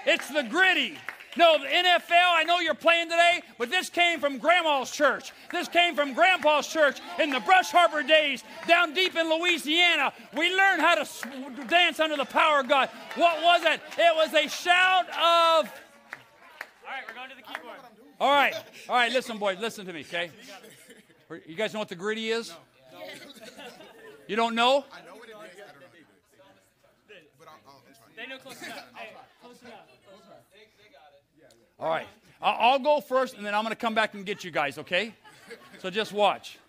It's 0.06 0.30
the 0.30 0.44
griddy. 0.44 0.98
No, 1.38 1.58
the 1.60 1.68
NFL, 1.68 2.02
I 2.12 2.44
know 2.44 2.60
you're 2.60 2.74
playing 2.74 3.06
today, 3.06 3.42
but 3.58 3.70
this 3.70 3.90
came 3.90 4.20
from 4.20 4.40
Grandma's 4.40 4.90
church. 4.90 5.32
This 5.52 5.68
came 5.68 5.96
from 5.96 6.14
Grandpa's 6.14 6.68
church 6.68 7.00
in 7.20 7.30
the 7.30 7.40
Brush 7.42 7.74
Arbor 7.74 8.02
days 8.02 8.44
down 8.68 8.94
deep 8.94 9.16
in 9.16 9.30
Louisiana. 9.30 10.12
We 10.36 10.54
learned 10.56 10.82
how 10.82 10.96
to 10.96 11.08
dance 11.68 12.00
under 12.00 12.18
the 12.18 12.26
power 12.26 12.62
of 12.62 12.68
God. 12.68 12.90
What 13.16 13.42
was 13.44 13.62
it? 13.64 13.80
It 13.98 14.16
was 14.16 14.34
a 14.34 14.50
shout 14.50 15.08
of. 15.10 15.16
All 15.16 15.68
right, 16.88 17.04
we're 17.08 17.14
going 17.14 17.30
to 17.30 17.36
the 17.36 17.44
keyboard. 17.44 17.78
All 18.20 18.32
right, 18.32 18.56
all 18.90 18.96
right, 18.96 19.12
listen, 19.12 19.38
boys, 19.38 19.60
listen 19.60 19.86
to 19.86 19.94
me, 19.94 20.02
okay? 20.02 20.32
You 21.30 21.56
guys 21.56 21.74
know 21.74 21.80
what 21.80 21.90
the 21.90 21.96
griddy 21.96 22.30
is? 22.30 22.54
You 24.28 24.36
don't 24.36 24.54
know? 24.54 24.86
I 24.94 25.02
know 25.08 25.16
what 25.16 25.28
it 25.28 25.32
is. 25.32 25.38
I 25.38 25.72
don't 25.72 25.80
know. 25.80 25.88
But 27.40 27.48
I'll, 27.48 27.58
I'll, 27.68 27.82
I'm. 28.06 28.16
They 28.16 28.28
know 28.28 28.38
close 28.38 28.62
enough. 28.62 28.86
Hey, 28.96 29.10
close 29.42 29.60
enough. 29.64 29.74
All 31.80 31.90
right. 31.90 32.06
I'll 32.40 32.78
go 32.78 33.02
first, 33.02 33.38
and 33.38 33.44
then 33.44 33.56
I'm 33.56 33.64
going 33.64 33.72
to 33.72 33.76
come 33.76 33.96
back 33.96 34.14
and 34.14 34.24
get 34.24 34.44
you 34.44 34.52
guys, 34.52 34.78
okay? 34.78 35.16
So 35.80 35.90
just 35.90 36.14
watch. 36.14 36.60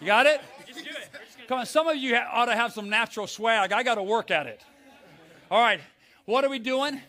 You 0.00 0.06
got 0.08 0.26
it? 0.26 0.40
Just 0.66 0.84
do 0.84 0.90
it. 0.90 1.08
We're 1.12 1.20
just 1.20 1.33
gonna 1.33 1.33
Come 1.48 1.58
on, 1.58 1.66
some 1.66 1.88
of 1.88 1.96
you 1.96 2.16
ought 2.16 2.46
to 2.46 2.56
have 2.56 2.72
some 2.72 2.88
natural 2.88 3.26
swag. 3.26 3.72
I 3.72 3.82
got 3.82 3.96
to 3.96 4.02
work 4.02 4.30
at 4.30 4.46
it. 4.46 4.62
All 5.50 5.60
right, 5.60 5.80
what 6.24 6.44
are 6.44 6.50
we 6.50 6.58
doing? 6.58 7.00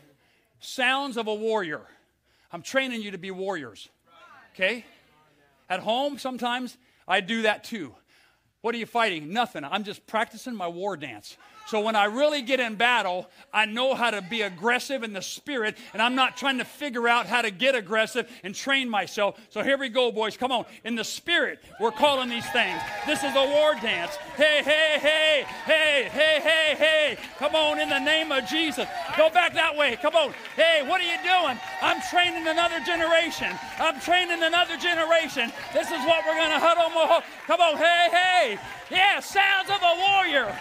Sounds 0.60 1.16
of 1.18 1.28
a 1.28 1.34
warrior. 1.34 1.82
I'm 2.52 2.62
training 2.62 3.02
you 3.02 3.12
to 3.12 3.18
be 3.18 3.32
warriors. 3.32 3.90
Okay? 4.54 4.86
At 5.70 5.80
home, 5.80 6.18
sometimes 6.18 6.78
I 7.08 7.22
do 7.22 7.44
that 7.44 7.64
too. 7.64 7.96
What 8.62 8.76
are 8.76 8.78
you 8.78 8.86
fighting? 8.86 9.32
Nothing. 9.32 9.64
I'm 9.64 9.84
just 9.84 10.06
practicing 10.08 10.56
my 10.56 10.68
war 10.68 10.98
dance. 10.98 11.38
So 11.68 11.82
when 11.82 11.96
I 11.96 12.06
really 12.06 12.44
get 12.44 12.60
in 12.60 12.76
battle, 12.76 13.28
I 13.52 13.66
know 13.66 13.96
how 13.96 14.12
to 14.12 14.22
be 14.22 14.44
aggressive 14.44 15.04
in 15.04 15.14
the 15.14 15.22
spirit, 15.22 15.78
and 15.94 16.02
I'm 16.02 16.14
not 16.14 16.38
trying 16.38 16.60
to 16.60 16.66
figure 16.66 17.08
out 17.08 17.26
how 17.26 17.42
to 17.42 17.50
get 17.50 17.74
aggressive 17.74 18.30
and 18.44 18.54
train 18.54 18.88
myself. 18.88 19.40
So 19.50 19.64
here 19.64 19.78
we 19.78 19.90
go, 19.90 20.12
boys. 20.12 20.38
Come 20.38 20.52
on. 20.52 20.66
In 20.84 20.96
the 20.96 21.04
spirit, 21.04 21.60
we're 21.80 21.92
calling 21.92 22.30
these 22.30 22.48
things. 22.52 22.80
This 23.08 23.24
is 23.24 23.36
a 23.36 23.46
war 23.50 23.74
dance. 23.82 24.16
Hey, 24.38 24.62
hey, 24.64 25.00
hey, 25.00 25.46
hey, 25.66 26.10
hey, 26.12 26.40
hey, 26.40 26.76
hey. 26.78 27.18
Come 27.40 27.56
on, 27.56 27.80
in 27.80 27.90
the 27.90 28.00
name 28.00 28.32
of 28.32 28.46
Jesus. 28.46 28.88
Go 29.18 29.32
back 29.32 29.54
that 29.56 29.76
way. 29.76 29.98
Come 30.02 30.16
on. 30.16 30.34
Hey, 30.56 30.84
what 30.88 31.02
are 31.02 31.06
you 31.06 31.18
doing? 31.24 31.58
I'm 31.82 32.00
training 32.12 32.48
another 32.48 32.80
generation. 32.82 33.52
I'm 33.80 34.00
training 34.00 34.44
another 34.44 34.78
generation. 34.78 35.52
This 35.74 35.88
is 35.88 36.06
what 36.06 36.24
we're 36.28 36.38
going 36.38 36.52
to 36.52 36.60
huddle. 36.60 37.24
Come 37.48 37.62
on. 37.62 37.78
Hey, 37.78 38.10
hey. 38.12 38.60
Yeah, 38.92 39.20
sounds 39.20 39.70
of 39.70 39.82
a 39.82 39.96
warrior. 40.08 40.56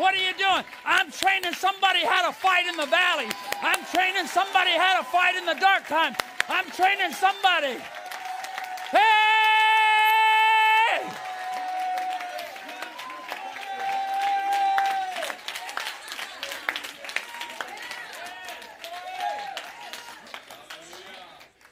What 0.00 0.14
are 0.14 0.18
you 0.18 0.32
doing? 0.32 0.64
I'm 0.84 1.10
training 1.12 1.52
somebody 1.52 2.00
how 2.04 2.26
to 2.26 2.32
fight 2.32 2.66
in 2.66 2.76
the 2.76 2.86
valley. 2.86 3.28
I'm 3.62 3.84
training 3.92 4.26
somebody 4.26 4.70
how 4.72 4.98
to 4.98 5.04
fight 5.04 5.36
in 5.36 5.44
the 5.44 5.54
dark 5.60 5.86
time. 5.86 6.16
I'm 6.48 6.64
training 6.70 7.12
somebody. 7.12 7.78
Hey! 8.90 9.30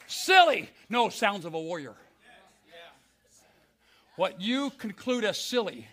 Silly. 0.07 0.69
No, 0.91 1.09
sounds 1.09 1.47
of 1.47 1.55
a 1.55 1.61
warrior. 1.61 1.95
What 4.17 4.41
you 4.41 4.71
conclude 4.71 5.25
as 5.25 5.39
silly, 5.39 5.87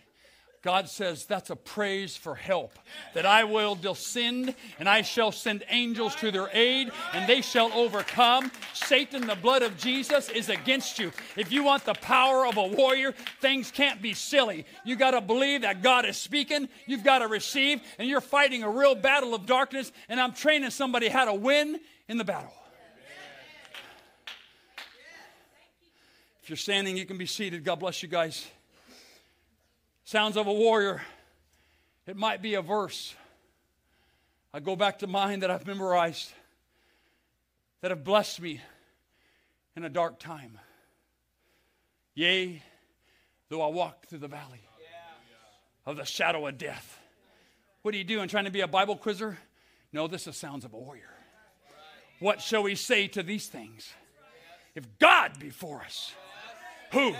God 0.65 0.89
says 0.89 1.27
that's 1.27 1.51
a 1.51 1.55
praise 1.55 2.17
for 2.17 2.33
help. 2.33 2.79
That 3.13 3.27
I 3.27 3.43
will 3.43 3.75
descend 3.75 4.55
and 4.79 4.89
I 4.89 5.03
shall 5.03 5.31
send 5.31 5.63
angels 5.69 6.15
to 6.15 6.31
their 6.31 6.49
aid 6.51 6.91
and 7.13 7.29
they 7.29 7.41
shall 7.41 7.71
overcome. 7.71 8.51
Satan, 8.73 9.27
the 9.27 9.35
blood 9.35 9.61
of 9.61 9.77
Jesus 9.77 10.27
is 10.27 10.49
against 10.49 10.97
you. 10.97 11.11
If 11.37 11.51
you 11.51 11.63
want 11.63 11.85
the 11.85 11.93
power 11.93 12.47
of 12.47 12.57
a 12.57 12.65
warrior, 12.65 13.11
things 13.41 13.69
can't 13.69 14.01
be 14.01 14.15
silly. 14.15 14.65
You 14.83 14.95
got 14.95 15.11
to 15.11 15.21
believe 15.21 15.61
that 15.61 15.83
God 15.83 16.03
is 16.03 16.17
speaking. 16.17 16.67
You've 16.87 17.03
got 17.03 17.19
to 17.19 17.27
receive, 17.27 17.79
and 17.99 18.09
you're 18.09 18.19
fighting 18.19 18.63
a 18.63 18.69
real 18.69 18.95
battle 18.95 19.35
of 19.35 19.45
darkness. 19.45 19.91
And 20.09 20.19
I'm 20.19 20.33
training 20.33 20.71
somebody 20.71 21.09
how 21.09 21.25
to 21.25 21.33
win 21.35 21.79
in 22.09 22.17
the 22.17 22.23
battle. 22.23 22.53
If 26.41 26.49
you're 26.49 26.57
standing, 26.57 26.97
you 26.97 27.05
can 27.05 27.19
be 27.19 27.27
seated. 27.27 27.63
God 27.63 27.75
bless 27.75 28.01
you 28.01 28.09
guys. 28.09 28.47
Sounds 30.05 30.37
of 30.37 30.45
a 30.45 30.53
warrior. 30.53 31.01
It 32.05 32.15
might 32.15 32.41
be 32.41 32.53
a 32.53 32.61
verse. 32.61 33.15
I 34.53 34.59
go 34.59 34.75
back 34.75 34.99
to 34.99 35.07
mine 35.07 35.39
that 35.39 35.49
I've 35.49 35.65
memorized 35.65 36.31
that 37.81 37.89
have 37.89 38.03
blessed 38.03 38.39
me 38.39 38.61
in 39.75 39.83
a 39.83 39.89
dark 39.89 40.19
time. 40.19 40.59
Yea, 42.13 42.61
though 43.49 43.63
I 43.63 43.67
walk 43.67 44.05
through 44.05 44.19
the 44.19 44.27
valley 44.27 44.61
of 45.87 45.97
the 45.97 46.05
shadow 46.05 46.45
of 46.47 46.57
death. 46.59 46.99
What 47.81 47.93
are 47.93 47.97
you 47.97 48.03
doing? 48.03 48.27
Trying 48.27 48.45
to 48.45 48.51
be 48.51 48.61
a 48.61 48.67
Bible 48.67 48.95
quizzer? 48.95 49.39
No, 49.91 50.07
this 50.07 50.27
is 50.27 50.37
sounds 50.37 50.65
of 50.65 50.73
a 50.73 50.77
warrior. 50.77 51.09
What 52.19 52.41
shall 52.41 52.61
we 52.61 52.75
say 52.75 53.07
to 53.09 53.23
these 53.23 53.47
things? 53.47 53.91
If 54.75 54.99
God 54.99 55.39
be 55.39 55.49
for 55.49 55.81
us, 55.81 56.13
who 56.91 57.15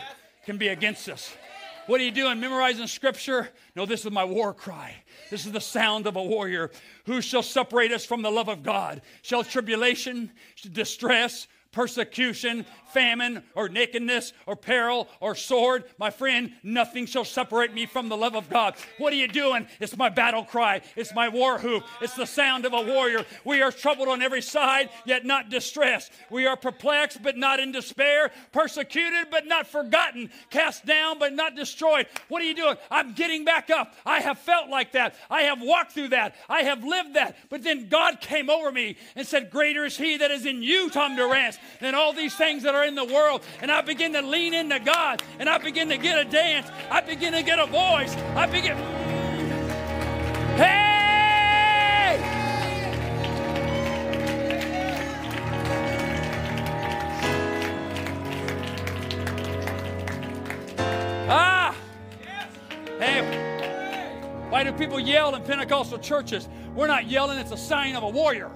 can 0.46 0.58
be 0.58 0.68
against 0.68 1.10
us? 1.10 1.36
What 1.88 2.02
are 2.02 2.04
you 2.04 2.12
doing? 2.12 2.40
Memorizing 2.40 2.88
scripture? 2.88 3.50
No, 3.76 3.86
this 3.86 4.06
is 4.06 4.12
my 4.12 4.24
war 4.24 4.54
cry. 4.54 4.96
This 5.30 5.46
is 5.46 5.52
the 5.52 5.62
sound 5.62 6.08
of 6.08 6.16
a 6.16 6.24
warrior. 6.24 6.72
Who 7.06 7.22
shall 7.22 7.44
separate 7.44 7.92
us 7.92 8.06
from 8.06 8.24
the 8.24 8.32
love 8.32 8.50
of 8.50 8.64
God? 8.64 9.02
Shall 9.22 9.44
tribulation, 9.44 10.32
distress, 10.72 11.48
persecution, 11.76 12.66
famine, 12.88 13.44
or 13.54 13.68
nakedness, 13.68 14.32
or 14.48 14.56
peril, 14.56 15.10
or 15.20 15.36
sword? 15.36 15.84
My 16.00 16.10
friend, 16.10 16.54
nothing 16.64 17.06
shall 17.06 17.26
separate 17.26 17.74
me 17.74 17.86
from 17.86 18.08
the 18.08 18.16
love 18.18 18.36
of 18.36 18.50
God. 18.50 18.76
What 18.98 19.12
are 19.12 19.18
you 19.18 19.28
doing? 19.28 19.68
It's 19.82 19.96
my 19.98 20.10
battle 20.10 20.46
cry. 20.46 20.82
It's 20.96 21.14
my 21.14 21.28
war 21.28 21.60
whoop. 21.60 21.84
It's 22.02 22.16
the 22.16 22.26
sound 22.26 22.66
of 22.66 22.74
a 22.74 22.82
warrior. 22.82 23.26
We 23.44 23.62
are 23.62 23.72
troubled 23.72 24.08
on 24.08 24.22
every 24.22 24.42
side, 24.42 24.90
yet 25.06 25.26
not 25.26 25.50
distressed. 25.50 26.12
We 26.32 26.48
are 26.48 26.56
perplexed, 26.56 27.22
but 27.22 27.38
not 27.38 27.60
in 27.60 27.74
despair. 27.74 28.32
Persecuted, 28.54 29.28
but 29.30 29.46
not 29.46 29.68
forgotten. 29.68 30.30
Cast 30.50 30.86
down, 30.86 31.20
but 31.20 31.34
not 31.34 31.56
destroyed. 31.56 32.08
What 32.30 32.42
are 32.42 32.46
you 32.46 32.56
doing? 32.56 32.78
I'm 32.90 33.14
getting 33.14 33.44
back 33.44 33.70
up. 33.70 33.94
I 34.06 34.22
have 34.22 34.40
felt 34.40 34.70
like 34.70 34.94
that. 34.94 35.16
I 35.30 35.42
have 35.42 35.62
walked 35.62 35.92
through 35.92 36.10
that. 36.10 36.36
I 36.48 36.62
have 36.62 36.84
lived 36.86 37.16
that. 37.16 37.36
But 37.50 37.64
then 37.64 37.90
God 37.90 38.22
came 38.22 38.50
over 38.50 38.72
me 38.72 38.96
and 39.18 39.28
said, 39.28 39.52
Greater 39.52 39.84
is 39.84 39.98
He 39.98 40.16
that 40.18 40.32
is 40.32 40.46
in 40.46 40.64
you, 40.64 40.90
Tom 40.90 41.18
Durrance, 41.18 41.58
than 41.80 41.96
all 41.96 42.14
these 42.14 42.36
things 42.36 42.64
that 42.64 42.76
are 42.76 42.86
in 42.86 42.96
the 42.96 43.06
world. 43.06 43.44
And 43.62 43.72
I 43.72 43.82
begin 43.82 44.14
to 44.14 44.22
lean 44.22 44.54
into 44.54 44.80
God 44.80 45.22
and 45.40 45.50
I 45.50 45.58
begin 45.58 45.90
to 45.90 45.98
get 45.98 46.18
a 46.18 46.30
dance. 46.30 46.68
I 46.90 47.02
begin 47.02 47.34
to 47.34 47.44
get 47.44 47.60
a 47.60 47.66
voice. 47.66 48.16
I 48.36 48.46
begin. 48.48 48.78
Hey! 50.58 50.96
Ah! 61.28 61.76
Hey, 63.00 64.48
why 64.50 64.64
do 64.64 64.72
people 64.72 65.00
yell 65.00 65.36
in 65.36 65.44
Pentecostal 65.44 65.98
churches? 65.98 66.48
We're 66.76 66.88
not 66.88 67.08
yelling, 67.08 67.40
it's 67.40 67.52
a 67.52 67.58
sign 67.58 67.96
of 67.96 68.04
a 68.04 68.10
warrior. 68.10 68.52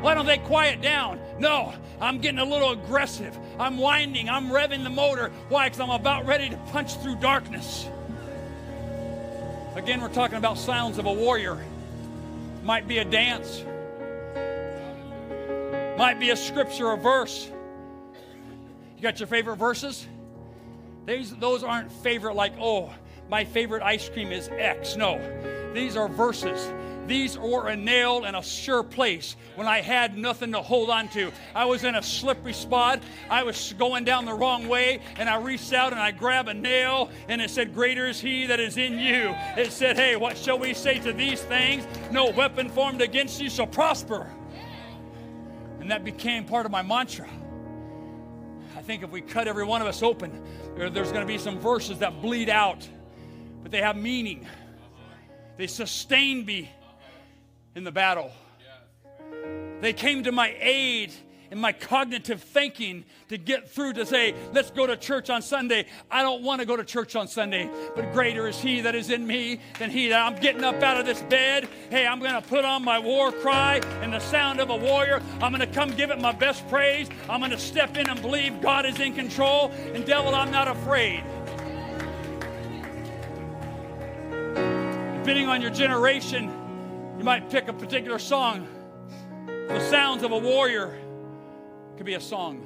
Why 0.00 0.14
don't 0.14 0.26
they 0.26 0.38
quiet 0.38 0.80
down? 0.80 1.20
No, 1.38 1.74
I'm 2.00 2.20
getting 2.20 2.38
a 2.38 2.44
little 2.44 2.70
aggressive. 2.70 3.36
I'm 3.58 3.78
winding. 3.78 4.28
I'm 4.28 4.48
revving 4.48 4.84
the 4.84 4.90
motor. 4.90 5.30
Why? 5.48 5.66
Because 5.66 5.80
I'm 5.80 5.90
about 5.90 6.26
ready 6.26 6.48
to 6.48 6.56
punch 6.72 6.96
through 6.96 7.16
darkness. 7.16 7.88
Again, 9.74 10.00
we're 10.00 10.08
talking 10.08 10.38
about 10.38 10.58
sounds 10.58 10.98
of 10.98 11.06
a 11.06 11.12
warrior. 11.12 11.58
Might 12.64 12.88
be 12.88 12.98
a 12.98 13.04
dance, 13.04 13.64
might 15.96 16.18
be 16.20 16.30
a 16.30 16.36
scripture 16.36 16.86
or 16.86 16.96
verse. 16.96 17.50
You 18.96 19.02
got 19.02 19.20
your 19.20 19.26
favorite 19.26 19.56
verses? 19.56 20.06
These, 21.06 21.34
those 21.36 21.62
aren't 21.62 21.90
favorite, 21.90 22.34
like, 22.34 22.52
oh, 22.60 22.92
my 23.30 23.44
favorite 23.44 23.82
ice 23.82 24.08
cream 24.08 24.32
is 24.32 24.48
X. 24.48 24.96
No, 24.96 25.18
these 25.72 25.96
are 25.96 26.08
verses. 26.08 26.72
These 27.08 27.38
were 27.38 27.68
a 27.68 27.76
nail 27.76 28.26
in 28.26 28.34
a 28.34 28.42
sure 28.42 28.82
place 28.82 29.34
when 29.54 29.66
I 29.66 29.80
had 29.80 30.18
nothing 30.18 30.52
to 30.52 30.60
hold 30.60 30.90
on 30.90 31.08
to. 31.08 31.32
I 31.54 31.64
was 31.64 31.82
in 31.82 31.94
a 31.94 32.02
slippery 32.02 32.52
spot. 32.52 33.02
I 33.30 33.44
was 33.44 33.72
going 33.78 34.04
down 34.04 34.26
the 34.26 34.34
wrong 34.34 34.68
way, 34.68 35.00
and 35.16 35.26
I 35.26 35.38
reached 35.38 35.72
out 35.72 35.92
and 35.92 36.00
I 36.00 36.10
grabbed 36.10 36.50
a 36.50 36.54
nail, 36.54 37.10
and 37.28 37.40
it 37.40 37.48
said, 37.48 37.72
Greater 37.72 38.06
is 38.06 38.20
he 38.20 38.44
that 38.46 38.60
is 38.60 38.76
in 38.76 38.98
you. 38.98 39.34
It 39.56 39.72
said, 39.72 39.96
Hey, 39.96 40.16
what 40.16 40.36
shall 40.36 40.58
we 40.58 40.74
say 40.74 40.98
to 40.98 41.14
these 41.14 41.40
things? 41.40 41.86
No 42.12 42.30
weapon 42.30 42.68
formed 42.68 43.00
against 43.00 43.40
you 43.40 43.48
shall 43.48 43.66
prosper. 43.66 44.30
And 45.80 45.90
that 45.90 46.04
became 46.04 46.44
part 46.44 46.66
of 46.66 46.72
my 46.72 46.82
mantra. 46.82 47.28
I 48.76 48.82
think 48.82 49.02
if 49.02 49.10
we 49.10 49.22
cut 49.22 49.48
every 49.48 49.64
one 49.64 49.80
of 49.80 49.88
us 49.88 50.02
open, 50.02 50.42
there's 50.76 51.10
going 51.10 51.22
to 51.22 51.26
be 51.26 51.38
some 51.38 51.58
verses 51.58 52.00
that 52.00 52.20
bleed 52.20 52.50
out, 52.50 52.86
but 53.62 53.72
they 53.72 53.80
have 53.80 53.96
meaning. 53.96 54.46
They 55.56 55.66
sustain 55.66 56.44
me 56.44 56.70
in 57.78 57.84
the 57.84 57.92
battle. 57.92 58.32
They 59.80 59.92
came 59.92 60.24
to 60.24 60.32
my 60.32 60.54
aid 60.60 61.12
in 61.50 61.58
my 61.58 61.72
cognitive 61.72 62.42
thinking 62.42 63.04
to 63.28 63.38
get 63.38 63.70
through 63.70 63.94
to 63.94 64.04
say, 64.04 64.34
let's 64.52 64.70
go 64.70 64.86
to 64.86 64.96
church 64.96 65.30
on 65.30 65.40
Sunday. 65.40 65.86
I 66.10 66.22
don't 66.22 66.42
want 66.42 66.60
to 66.60 66.66
go 66.66 66.76
to 66.76 66.84
church 66.84 67.14
on 67.16 67.28
Sunday, 67.28 67.70
but 67.94 68.12
greater 68.12 68.48
is 68.48 68.60
He 68.60 68.80
that 68.82 68.96
is 68.96 69.10
in 69.10 69.26
me 69.26 69.60
than 69.78 69.90
He 69.90 70.08
that 70.08 70.20
I'm 70.20 70.34
getting 70.42 70.64
up 70.64 70.82
out 70.82 70.98
of 70.98 71.06
this 71.06 71.22
bed. 71.22 71.68
Hey, 71.88 72.04
I'm 72.04 72.18
going 72.18 72.34
to 72.34 72.42
put 72.42 72.64
on 72.64 72.84
my 72.84 72.98
war 72.98 73.30
cry 73.30 73.80
and 74.02 74.12
the 74.12 74.18
sound 74.18 74.60
of 74.60 74.70
a 74.70 74.76
warrior. 74.76 75.22
I'm 75.40 75.54
going 75.54 75.66
to 75.66 75.72
come 75.72 75.90
give 75.90 76.10
it 76.10 76.20
my 76.20 76.32
best 76.32 76.68
praise. 76.68 77.08
I'm 77.30 77.38
going 77.38 77.52
to 77.52 77.58
step 77.58 77.96
in 77.96 78.10
and 78.10 78.20
believe 78.20 78.60
God 78.60 78.84
is 78.86 78.98
in 78.98 79.14
control. 79.14 79.70
And, 79.94 80.04
devil, 80.04 80.34
I'm 80.34 80.50
not 80.50 80.66
afraid. 80.66 81.22
Depending 85.22 85.48
on 85.48 85.62
your 85.62 85.70
generation, 85.70 86.57
you 87.18 87.24
might 87.24 87.50
pick 87.50 87.68
a 87.68 87.72
particular 87.72 88.18
song. 88.18 88.66
The 89.46 89.90
sounds 89.90 90.22
of 90.22 90.30
a 90.30 90.38
warrior 90.38 90.98
could 91.96 92.06
be 92.06 92.14
a 92.14 92.20
song. 92.20 92.64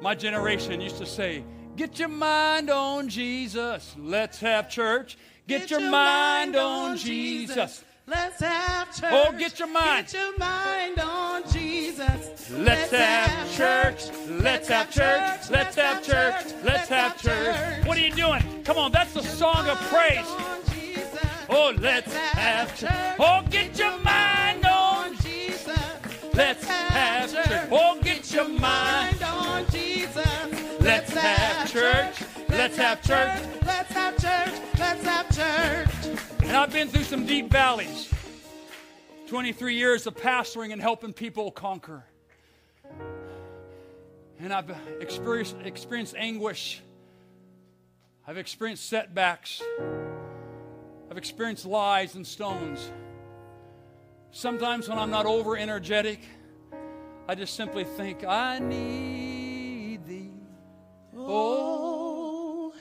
My 0.00 0.14
generation 0.14 0.80
used 0.80 0.98
to 0.98 1.06
say, 1.06 1.42
Get 1.74 1.98
your 1.98 2.08
mind 2.08 2.68
on 2.68 3.08
Jesus. 3.08 3.96
Let's 3.98 4.38
have 4.40 4.68
church. 4.68 5.16
Get, 5.48 5.62
get 5.62 5.70
your, 5.70 5.80
your, 5.80 5.90
mind, 5.90 6.54
on 6.54 6.98
Jesus. 6.98 7.56
Jesus. 7.56 7.84
Let's 8.06 8.40
have 8.40 8.94
church. 8.94 9.10
Oh, 9.10 9.32
get 9.38 9.58
your 9.58 9.68
mind. 9.68 10.06
Get 10.08 10.14
your 10.14 10.36
mind 10.36 10.98
on 10.98 11.50
Jesus. 11.50 12.50
Let's, 12.50 12.50
Let's 12.50 12.90
have 12.90 13.56
church. 13.56 14.10
Let's 14.28 14.68
have 14.68 14.90
church. 14.90 15.50
Let's 15.50 15.76
have 15.76 16.04
church. 16.04 16.54
Let's 16.62 16.88
have 16.88 17.22
church. 17.22 17.86
What 17.86 17.96
are 17.96 18.00
you 18.00 18.12
doing? 18.12 18.42
Come 18.64 18.76
on, 18.76 18.92
that's 18.92 19.14
the 19.14 19.22
song 19.22 19.66
of 19.68 19.78
praise. 19.88 20.61
Oh, 21.48 21.74
let's 21.78 22.14
have 22.14 22.78
church. 22.78 23.16
Oh, 23.18 23.42
get 23.50 23.78
your 23.78 23.98
mind 23.98 24.64
on 24.64 25.16
Jesus. 25.18 25.78
Let's 26.34 26.64
have 26.64 27.32
church. 27.32 27.68
Oh, 27.70 27.98
get 28.02 28.32
your 28.32 28.48
mind 28.48 29.22
on 29.22 29.66
Jesus. 29.70 30.80
Let's 30.80 31.12
have 31.12 31.70
church. 31.70 32.22
Let's 32.48 32.76
have 32.76 33.02
church. 33.02 33.42
Let's 33.64 33.92
have 33.92 34.16
church. 34.16 34.60
Let's 34.78 35.04
have 35.04 35.28
church. 35.36 36.18
And 36.42 36.56
I've 36.56 36.72
been 36.72 36.88
through 36.88 37.04
some 37.04 37.26
deep 37.26 37.50
valleys. 37.50 38.10
23 39.28 39.74
years 39.74 40.06
of 40.06 40.14
pastoring 40.14 40.72
and 40.72 40.82
helping 40.82 41.12
people 41.12 41.50
conquer. 41.50 42.04
And 44.38 44.52
I've 44.52 44.70
experienced, 45.00 45.56
experienced 45.64 46.14
anguish. 46.16 46.82
I've 48.26 48.38
experienced 48.38 48.88
setbacks. 48.88 49.62
I've 51.12 51.18
experienced 51.18 51.66
lies 51.66 52.14
and 52.14 52.26
stones. 52.26 52.90
Sometimes 54.30 54.88
when 54.88 54.96
I'm 54.98 55.10
not 55.10 55.26
over 55.26 55.58
energetic, 55.58 56.20
I 57.28 57.34
just 57.34 57.54
simply 57.54 57.84
think, 57.84 58.24
I 58.24 58.58
need 58.60 60.06
thee. 60.06 60.30
Oh, 61.14 62.72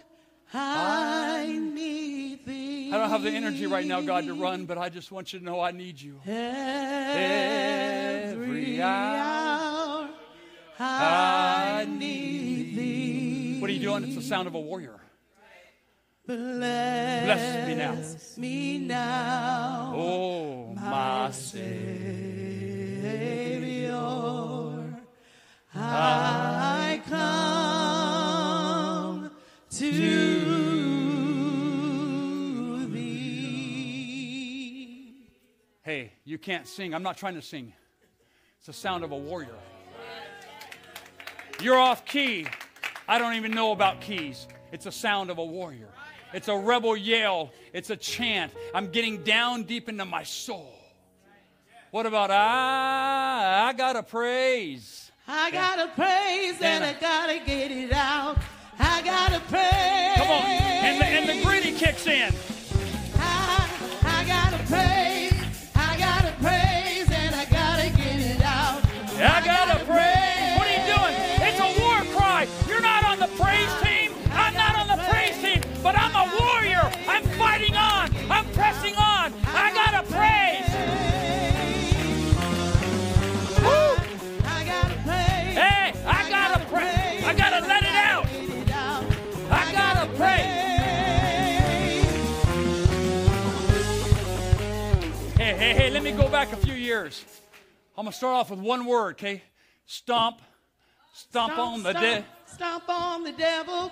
I 0.53 1.59
need 1.61 2.45
thee. 2.45 2.93
I 2.93 2.97
don't 2.97 3.09
have 3.09 3.23
the 3.23 3.31
energy 3.31 3.67
right 3.67 3.85
now, 3.85 3.99
God, 3.99 4.25
to 4.27 4.33
run, 4.33 4.63
but 4.63 4.77
I 4.77 4.87
just 4.87 5.11
want 5.11 5.33
you 5.33 5.39
to 5.39 5.45
know 5.45 5.59
I 5.59 5.71
need 5.71 5.99
you. 5.99 6.21
Every 6.25 7.11
hour, 8.81 10.09
I 10.79 11.85
need 11.85 12.77
thee. 12.77 13.59
What 13.59 13.69
are 13.69 13.73
you 13.73 13.81
doing? 13.81 14.05
It's 14.05 14.15
the 14.15 14.21
sound 14.21 14.47
of 14.47 14.55
a 14.55 14.59
warrior. 14.61 15.01
Bless, 16.31 17.25
Bless 17.25 17.67
me 17.67 17.75
now. 17.75 17.97
Me 18.37 18.77
now. 18.77 19.93
Oh, 19.93 20.73
my 20.73 21.29
Savior. 21.31 21.59
I 25.75 27.01
come 27.09 29.29
to 29.71 29.91
thee. 32.85 34.07
Hey, 35.83 36.13
you 36.23 36.37
can't 36.37 36.65
sing. 36.65 36.93
I'm 36.93 37.03
not 37.03 37.17
trying 37.17 37.35
to 37.35 37.41
sing. 37.41 37.73
It's 38.59 38.67
the 38.67 38.73
sound 38.73 39.03
of 39.03 39.11
a 39.11 39.17
warrior. 39.17 39.49
You're 41.61 41.77
off 41.77 42.05
key. 42.05 42.47
I 43.05 43.17
don't 43.17 43.33
even 43.33 43.51
know 43.51 43.73
about 43.73 43.99
keys. 43.99 44.47
It's 44.71 44.85
the 44.85 44.93
sound 44.93 45.29
of 45.29 45.37
a 45.37 45.45
warrior. 45.45 45.89
It's 46.33 46.47
a 46.47 46.57
rebel 46.57 46.95
yell. 46.95 47.51
It's 47.73 47.89
a 47.89 47.97
chant. 47.97 48.53
I'm 48.73 48.89
getting 48.91 49.23
down 49.23 49.63
deep 49.63 49.89
into 49.89 50.05
my 50.05 50.23
soul. 50.23 50.73
What 51.91 52.05
about 52.05 52.31
I? 52.31 53.67
I 53.67 53.73
gotta 53.73 54.01
praise. 54.01 55.11
I 55.27 55.51
gotta 55.51 55.87
praise 55.93 56.55
and, 56.61 56.83
and 56.83 56.85
I 56.85 56.93
gotta 56.99 57.39
get 57.45 57.71
it 57.71 57.91
out. 57.91 58.37
I 58.79 59.01
gotta 59.01 59.39
praise. 59.41 60.15
Come 60.15 60.29
on, 60.29 60.45
and 60.45 61.01
the, 61.01 61.05
and 61.05 61.29
the 61.29 61.43
griddy 61.45 61.73
kicks 61.73 62.07
in. 62.07 62.33
I, 63.17 63.69
I 64.03 64.25
gotta 64.25 64.57
praise. 64.71 65.69
I 65.75 65.97
gotta 65.97 66.31
praise 66.39 67.11
and 67.11 67.35
I 67.35 67.45
gotta 67.45 67.89
get 67.89 68.19
it 68.19 68.41
out. 68.41 68.81
I 69.19 69.45
gotta 69.45 69.83
praise. 69.85 70.57
What 70.57 70.67
are 70.67 70.75
you 70.79 70.85
doing? 70.95 71.15
It's 71.45 71.59
a 71.59 71.81
war 71.81 72.15
cry. 72.15 72.47
You're 72.67 72.81
not 72.81 73.03
on 73.03 73.19
the 73.19 73.27
praise 73.37 73.81
team. 73.81 73.90
Fighting 77.61 77.75
on. 77.75 78.09
I'm 78.31 78.45
pressing 78.53 78.95
on. 78.95 79.33
I 79.45 79.71
gotta 79.73 80.03
praise. 80.11 80.69
Woo! 83.61 83.95
I 84.45 84.63
gotta 84.65 84.95
praise. 85.03 85.57
Hey, 85.57 85.93
I 86.05 86.29
gotta 86.29 86.65
pray. 86.65 87.23
I 87.23 87.33
gotta 87.35 87.67
let 87.67 87.83
it 87.83 87.95
out. 87.95 88.25
I 89.51 89.71
gotta 89.71 90.11
pray. 90.15 90.41
Hey, 95.37 95.53
hey, 95.57 95.73
hey, 95.73 95.89
let 95.89 96.03
me 96.03 96.11
go 96.11 96.29
back 96.29 96.53
a 96.53 96.57
few 96.57 96.73
years. 96.73 97.25
I'm 97.97 98.05
gonna 98.05 98.13
start 98.13 98.35
off 98.35 98.49
with 98.49 98.59
one 98.59 98.85
word, 98.85 99.15
okay? 99.15 99.43
Stomp. 99.85 100.41
Stomp, 101.13 101.57
on 101.57 101.83
the 101.83 101.93
dead. 101.93 102.25
Stomp 102.45 102.89
on 102.89 103.23
the 103.23 103.33
devil. 103.33 103.91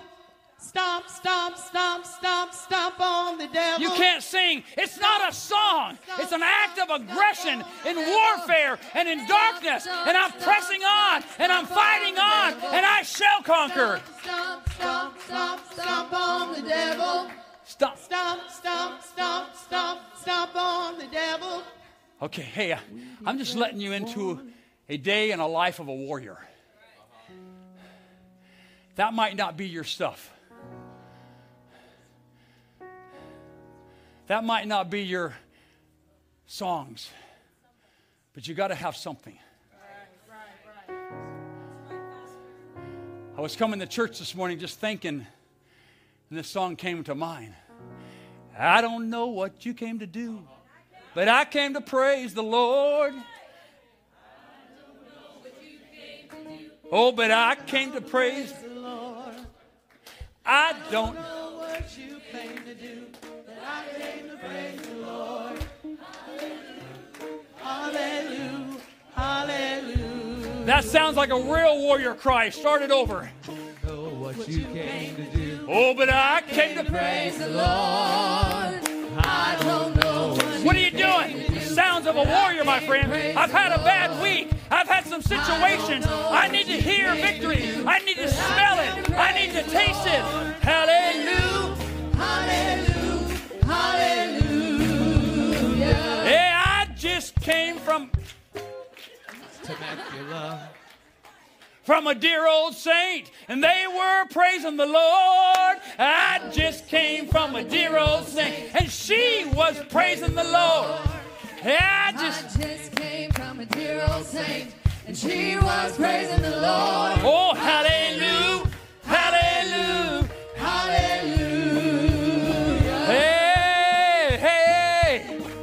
Stomp, 0.60 1.08
stomp, 1.08 1.56
stomp, 1.56 2.04
stomp, 2.04 2.52
stomp 2.52 3.00
on 3.00 3.38
the 3.38 3.46
devil. 3.48 3.80
You 3.80 3.90
can't 3.90 4.22
sing. 4.22 4.62
It's 4.76 5.00
not 5.00 5.28
a 5.28 5.32
song. 5.32 5.98
It's 6.18 6.32
an 6.32 6.42
act 6.42 6.78
of 6.78 6.90
aggression 6.90 7.64
in 7.86 7.96
warfare 7.96 8.78
and 8.94 9.08
in 9.08 9.26
darkness. 9.26 9.86
And 9.86 10.16
I'm 10.16 10.32
pressing 10.32 10.82
on 10.82 11.24
and 11.38 11.50
I'm 11.50 11.66
fighting 11.66 12.18
on 12.18 12.52
and 12.52 12.86
I 12.86 13.02
shall 13.02 13.42
conquer. 13.42 14.00
Stomp, 14.22 14.68
stomp, 14.68 15.20
stomp, 15.22 15.60
stomp 15.72 16.12
on 16.12 16.54
the 16.54 16.68
devil. 16.68 17.30
Stop. 17.64 17.98
Stomp, 17.98 18.42
stomp, 18.50 19.02
stomp, 19.02 19.54
stomp, 19.54 20.00
stomp 20.20 20.56
on 20.56 20.98
the 20.98 21.06
devil. 21.06 21.62
Okay, 22.20 22.42
hey, 22.42 22.72
uh, 22.72 22.78
I'm 23.24 23.38
just 23.38 23.56
letting 23.56 23.80
you 23.80 23.92
into 23.92 24.40
a 24.88 24.98
day 24.98 25.30
in 25.30 25.40
a 25.40 25.48
life 25.48 25.80
of 25.80 25.88
a 25.88 25.94
warrior. 25.94 26.36
That 28.96 29.14
might 29.14 29.36
not 29.36 29.56
be 29.56 29.66
your 29.66 29.84
stuff. 29.84 30.30
That 34.30 34.44
might 34.44 34.68
not 34.68 34.90
be 34.90 35.02
your 35.02 35.34
songs, 36.46 37.10
but 38.32 38.46
you 38.46 38.54
got 38.54 38.68
to 38.68 38.76
have 38.76 38.94
something. 38.96 39.36
I 43.36 43.40
was 43.40 43.56
coming 43.56 43.80
to 43.80 43.86
church 43.88 44.20
this 44.20 44.32
morning 44.36 44.60
just 44.60 44.78
thinking, 44.78 45.26
and 46.28 46.38
this 46.38 46.46
song 46.46 46.76
came 46.76 47.02
to 47.02 47.14
mind. 47.16 47.54
I 48.56 48.80
don't 48.82 49.10
know 49.10 49.26
what 49.26 49.66
you 49.66 49.74
came 49.74 49.98
to 49.98 50.06
do, 50.06 50.46
but 51.12 51.26
I 51.26 51.44
came 51.44 51.74
to 51.74 51.80
praise 51.80 52.32
the 52.32 52.44
Lord. 52.44 53.14
Oh, 56.92 57.10
but 57.10 57.32
I 57.32 57.56
came 57.56 57.90
to 57.94 58.00
praise 58.00 58.52
the 58.52 58.80
Lord. 58.80 59.34
I 60.46 60.76
don't. 60.92 61.18
Praise 64.50 64.80
the 64.80 64.94
Lord. 65.06 65.64
Hallelujah, 67.56 68.76
hallelujah. 69.14 70.64
That 70.64 70.84
sounds 70.84 71.16
like 71.16 71.30
a 71.30 71.36
real 71.40 71.78
warrior 71.78 72.14
cry. 72.14 72.48
Start 72.50 72.82
it 72.82 72.90
over. 72.90 73.30
Know 73.84 74.08
what 74.08 74.48
you 74.48 74.64
came 74.64 75.16
to 75.16 75.24
do. 75.36 75.66
Oh, 75.68 75.94
but 75.94 76.08
I 76.10 76.42
came 76.48 76.76
to 76.76 76.84
Praise 76.90 77.38
the 77.38 77.48
Lord. 77.48 78.80
I 79.22 79.56
don't 79.60 79.94
know 79.96 80.34
what 80.34 80.64
What 80.64 80.76
are 80.76 80.80
you 80.80 80.90
doing? 80.90 81.60
Sounds 81.60 82.06
of 82.06 82.16
a 82.16 82.24
warrior, 82.24 82.64
my 82.64 82.80
friend. 82.80 83.12
I've 83.38 83.52
had 83.52 83.72
a 83.72 83.78
bad 83.84 84.20
week. 84.22 84.50
I've 84.70 84.88
had 84.88 85.06
some 85.06 85.22
situations. 85.22 86.06
I 86.08 86.48
need 86.48 86.66
to 86.66 86.72
hear 86.72 87.14
victory. 87.14 87.84
I 87.86 87.98
need 88.00 88.16
to 88.16 88.28
smell 88.28 88.78
it. 88.80 89.10
I 89.12 89.32
need 89.32 89.52
to 89.52 89.62
taste 89.70 90.06
it. 90.06 90.22
Hallelujah. 90.62 91.76
Hallelujah, 92.16 92.89
came 97.50 97.78
from 97.78 98.10
Temecula. 99.62 100.68
from 101.82 102.06
a 102.06 102.14
dear 102.14 102.46
old 102.46 102.74
saint, 102.74 103.30
and 103.48 103.62
they 103.62 103.86
were 103.88 104.26
praising 104.30 104.76
the 104.76 104.86
Lord. 104.86 105.76
I 105.98 106.48
just 106.52 106.86
came 106.88 107.26
from 107.26 107.56
a 107.56 107.64
dear 107.64 107.98
old 107.98 108.26
saint, 108.26 108.74
and 108.74 108.88
she 108.88 109.50
was 109.54 109.82
praising 109.90 110.34
the 110.34 110.44
Lord. 110.44 111.00
I 111.64 112.12
just 112.12 112.56
I 112.56 112.62
just 112.62 112.94
came 112.96 113.30
from 113.32 113.60
a 113.60 113.66
dear 113.66 114.06
old 114.12 114.24
saint, 114.24 114.72
and 115.06 115.16
she 115.16 115.56
was 115.56 115.96
praising 115.96 116.42
the 116.42 116.50
Lord. 116.50 117.18
oh 117.22 117.54
hallelujah, 117.56 118.20
hallelujah. 118.20 118.59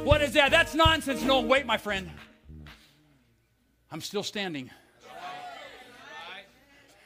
What 0.08 0.22
is 0.22 0.32
that? 0.32 0.50
That's 0.50 0.74
nonsense. 0.74 1.22
No, 1.22 1.40
wait, 1.40 1.66
my 1.66 1.76
friend. 1.76 2.10
I'm 3.92 4.00
still 4.00 4.22
standing. 4.22 4.70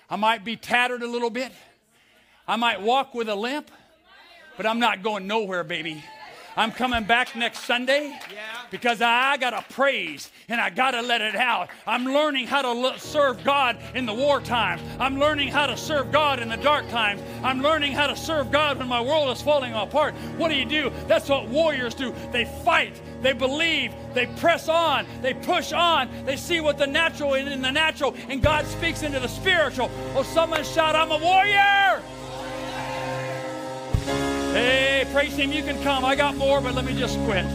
I 0.09 0.15
might 0.15 0.45
be 0.45 0.57
tattered 0.57 1.03
a 1.03 1.07
little 1.09 1.31
bit. 1.31 1.51
I 2.47 2.55
might 2.55 2.81
walk 2.81 3.13
with 3.13 3.29
a 3.29 3.35
limp, 3.35 3.73
but 4.57 4.67
I'm 4.67 4.79
not 4.79 5.03
going 5.03 5.27
nowhere, 5.27 5.65
baby. 5.65 6.03
I'm 6.57 6.71
coming 6.71 7.05
back 7.05 7.35
next 7.35 7.61
Sunday 7.61 8.19
because 8.71 9.01
I 9.01 9.37
got 9.39 9.51
to 9.51 9.75
praise 9.75 10.31
and 10.49 10.61
I 10.61 10.69
got 10.71 10.91
to 10.91 11.01
let 11.01 11.21
it 11.21 11.35
out. 11.35 11.71
I'm 11.87 12.05
learning 12.05 12.47
how 12.47 12.63
to 12.63 12.73
lo- 12.73 12.97
serve 12.99 13.43
God 13.43 13.79
in 13.95 14.05
the 14.05 14.13
wartime. 14.13 14.79
I'm 14.99 15.19
learning 15.19 15.49
how 15.49 15.67
to 15.67 15.77
serve 15.77 16.13
God 16.13 16.41
in 16.41 16.49
the 16.49 16.57
dark 16.57 16.89
times. 16.91 17.23
I'm 17.43 17.63
learning 17.63 17.93
how 17.93 18.07
to 18.07 18.17
serve 18.17 18.51
God 18.51 18.79
when 18.79 18.89
my 18.89 19.01
world 19.01 19.35
is 19.35 19.41
falling 19.41 19.73
apart. 19.73 20.15
What 20.37 20.49
do 20.49 20.55
you 20.55 20.67
do? 20.67 20.93
That's 21.07 21.29
what 21.29 21.49
warriors 21.49 21.95
do. 21.95 22.15
They 22.33 22.45
fight, 22.65 23.01
they 23.23 23.33
believe, 23.33 23.95
they 24.13 24.27
press 24.27 24.69
on, 24.69 25.07
they 25.23 25.33
push 25.33 25.73
on, 25.73 26.11
they 26.27 26.37
see 26.37 26.61
what 26.61 26.77
the 26.77 26.87
natural 26.87 27.35
is 27.35 27.51
in 27.51 27.63
the 27.63 27.73
natural, 27.73 28.15
and 28.29 28.43
God 28.43 28.67
speaks 28.67 29.03
into 29.03 29.21
the 29.21 29.29
spiritual. 29.29 29.91
Oh, 30.15 30.23
someone 30.23 30.65
shout, 30.65 30.95
I'm 30.97 31.11
a 31.11 31.19
warrior! 31.19 32.03
Hey, 34.53 35.09
praise 35.13 35.35
Him, 35.35 35.51
you 35.51 35.63
can 35.63 35.83
come. 35.83 36.05
I 36.05 36.15
got 36.15 36.37
more, 36.37 36.61
but 36.61 36.75
let 36.75 36.85
me 36.85 36.95
just 36.95 37.19
quit. 37.21 37.47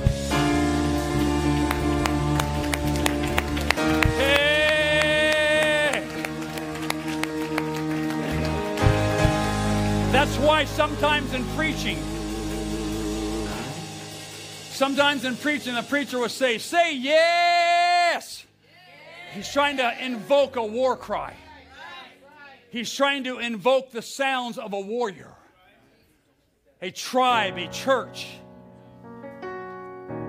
Hey! 4.17 6.03
That's 10.11 10.35
why 10.37 10.65
sometimes 10.65 11.35
in 11.35 11.45
preaching, 11.49 12.01
sometimes 14.71 15.23
in 15.23 15.35
preaching, 15.35 15.75
the 15.75 15.83
preacher 15.83 16.17
will 16.17 16.29
say, 16.29 16.57
Say 16.57 16.95
yes! 16.95 18.43
He's 19.33 19.53
trying 19.53 19.77
to 19.77 20.03
invoke 20.03 20.55
a 20.55 20.65
war 20.65 20.97
cry. 20.97 21.35
He's 22.71 22.91
trying 22.91 23.23
to 23.25 23.37
invoke 23.37 23.91
the 23.91 24.01
sounds 24.01 24.57
of 24.57 24.73
a 24.73 24.79
warrior 24.79 25.36
a 26.81 26.91
tribe, 26.91 27.57
a 27.57 27.67
church. 27.67 28.27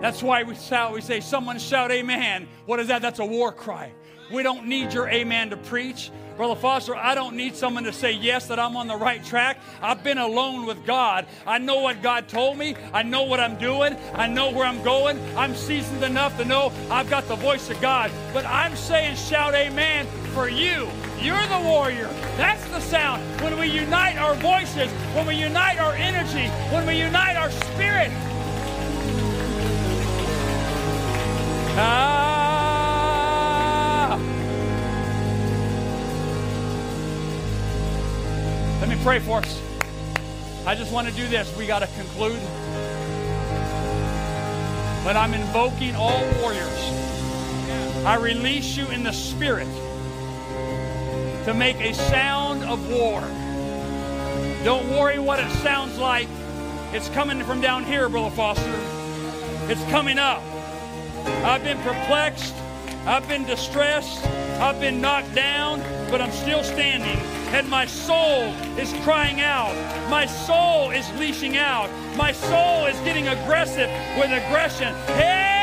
That's 0.01 0.23
why 0.23 0.45
we 0.45 0.55
shout, 0.55 0.93
we 0.93 1.01
say, 1.01 1.21
someone 1.21 1.59
shout 1.59 1.91
amen. 1.91 2.49
What 2.67 2.81
is 2.81 2.89
that? 2.89 3.03
That's 3.03 3.19
a 3.19 3.25
war 3.25 3.53
cry. 3.53 3.93
We 4.33 4.43
don't 4.43 4.67
need 4.67 4.93
your 4.93 5.09
amen 5.09 5.51
to 5.51 5.57
preach. 5.57 6.11
Brother 6.37 6.55
Foster, 6.55 6.95
I 6.95 7.17
don't 7.17 7.35
need 7.35 7.57
someone 7.57 7.83
to 7.85 7.93
say 7.93 8.13
yes 8.13 8.47
that 8.47 8.61
I'm 8.61 8.77
on 8.77 8.87
the 8.87 8.95
right 8.95 9.25
track. 9.25 9.59
I've 9.83 10.05
been 10.05 10.19
alone 10.19 10.67
with 10.67 10.87
God. 10.87 11.27
I 11.47 11.59
know 11.59 11.81
what 11.81 12.01
God 12.01 12.29
told 12.29 12.57
me. 12.57 12.77
I 12.93 13.03
know 13.03 13.25
what 13.25 13.41
I'm 13.41 13.59
doing. 13.59 13.97
I 14.15 14.29
know 14.29 14.53
where 14.53 14.65
I'm 14.65 14.83
going. 14.85 15.19
I'm 15.37 15.57
seasoned 15.57 16.05
enough 16.05 16.37
to 16.39 16.45
know 16.45 16.71
I've 16.91 17.11
got 17.11 17.27
the 17.27 17.35
voice 17.35 17.69
of 17.71 17.81
God. 17.81 18.13
But 18.33 18.47
I'm 18.47 18.77
saying 18.77 19.17
shout 19.17 19.55
amen 19.55 20.07
for 20.39 20.49
you. 20.49 20.89
You're 21.21 21.47
the 21.49 21.59
warrior. 21.65 22.07
That's 22.37 22.65
the 22.69 22.79
sound. 22.79 23.21
When 23.43 23.59
we 23.59 23.67
unite 23.67 24.19
our 24.19 24.37
voices, 24.37 24.89
when 25.17 25.27
we 25.27 25.35
unite 25.35 25.81
our 25.81 25.95
energy, 25.95 26.47
when 26.73 26.87
we 26.87 26.95
unite 26.95 27.35
our 27.35 27.51
spirit. 27.51 28.13
Ah. 31.77 32.21
Let 38.81 38.89
me 38.89 38.97
pray 39.03 39.19
for 39.19 39.39
us. 39.39 39.61
I 40.65 40.77
just 40.77 40.93
want 40.93 41.09
to 41.09 41.15
do 41.15 41.27
this. 41.27 41.53
We 41.57 41.67
got 41.67 41.81
to 41.81 41.89
conclude. 41.97 42.41
But 45.03 45.17
I'm 45.17 45.35
invoking 45.35 45.97
all 45.97 46.25
warriors. 46.41 46.93
I 48.07 48.15
release 48.21 48.77
you 48.77 48.87
in 48.91 49.03
the 49.03 49.11
spirit 49.11 49.67
to 51.49 51.55
make 51.55 51.81
a 51.81 51.95
sound 51.95 52.63
of 52.65 52.91
war. 52.91 53.23
Don't 54.65 54.87
worry 54.91 55.19
what 55.19 55.41
it 55.41 55.51
sounds 55.63 55.97
like. 55.97 56.29
It's 56.93 57.09
coming 57.09 57.43
from 57.43 57.63
down 57.63 57.85
here, 57.85 58.07
Brother 58.11 58.29
Foster. 58.37 58.79
It's 59.73 59.83
coming 59.85 60.19
up. 60.19 60.43
I've 61.45 61.65
been 61.65 61.79
perplexed. 61.79 62.55
I've 63.07 63.27
been 63.27 63.47
distressed. 63.47 64.27
I've 64.61 64.79
been 64.79 65.01
knocked 65.01 65.35
down, 65.35 65.81
but 66.11 66.21
I'm 66.21 66.33
still 66.33 66.63
standing. 66.63 67.17
And 67.55 67.67
my 67.67 67.87
soul 67.87 68.53
is 68.77 68.93
crying 69.03 69.41
out. 69.41 69.75
My 70.11 70.27
soul 70.27 70.91
is 70.91 71.11
leashing 71.19 71.57
out. 71.57 71.89
My 72.15 72.31
soul 72.31 72.85
is 72.85 73.01
getting 73.07 73.27
aggressive 73.27 73.89
with 74.19 74.31
aggression. 74.33 74.95
Hey! 75.17 75.58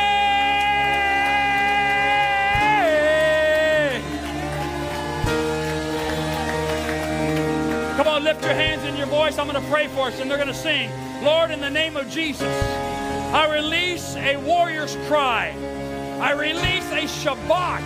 Come 7.96 8.08
on, 8.10 8.26
lift 8.26 8.44
your 8.44 8.54
hands 8.54 8.84
and 8.84 8.98
your 8.98 9.08
voice. 9.08 9.38
I'm 9.38 9.48
going 9.48 9.64
to 9.64 9.72
pray 9.72 9.88
for 9.88 10.08
us, 10.08 10.20
and 10.20 10.30
they're 10.30 10.38
going 10.38 10.50
to 10.50 10.54
sing. 10.54 10.90
Lord, 11.24 11.50
in 11.50 11.62
the 11.62 11.70
name 11.70 11.96
of 11.96 12.10
Jesus, 12.10 12.54
I 13.34 13.50
release 13.54 14.18
a 14.18 14.36
warrior's 14.36 14.98
cry. 15.08 15.56
I 16.20 16.34
release 16.34 16.86
a 16.92 17.04
shabach 17.04 17.82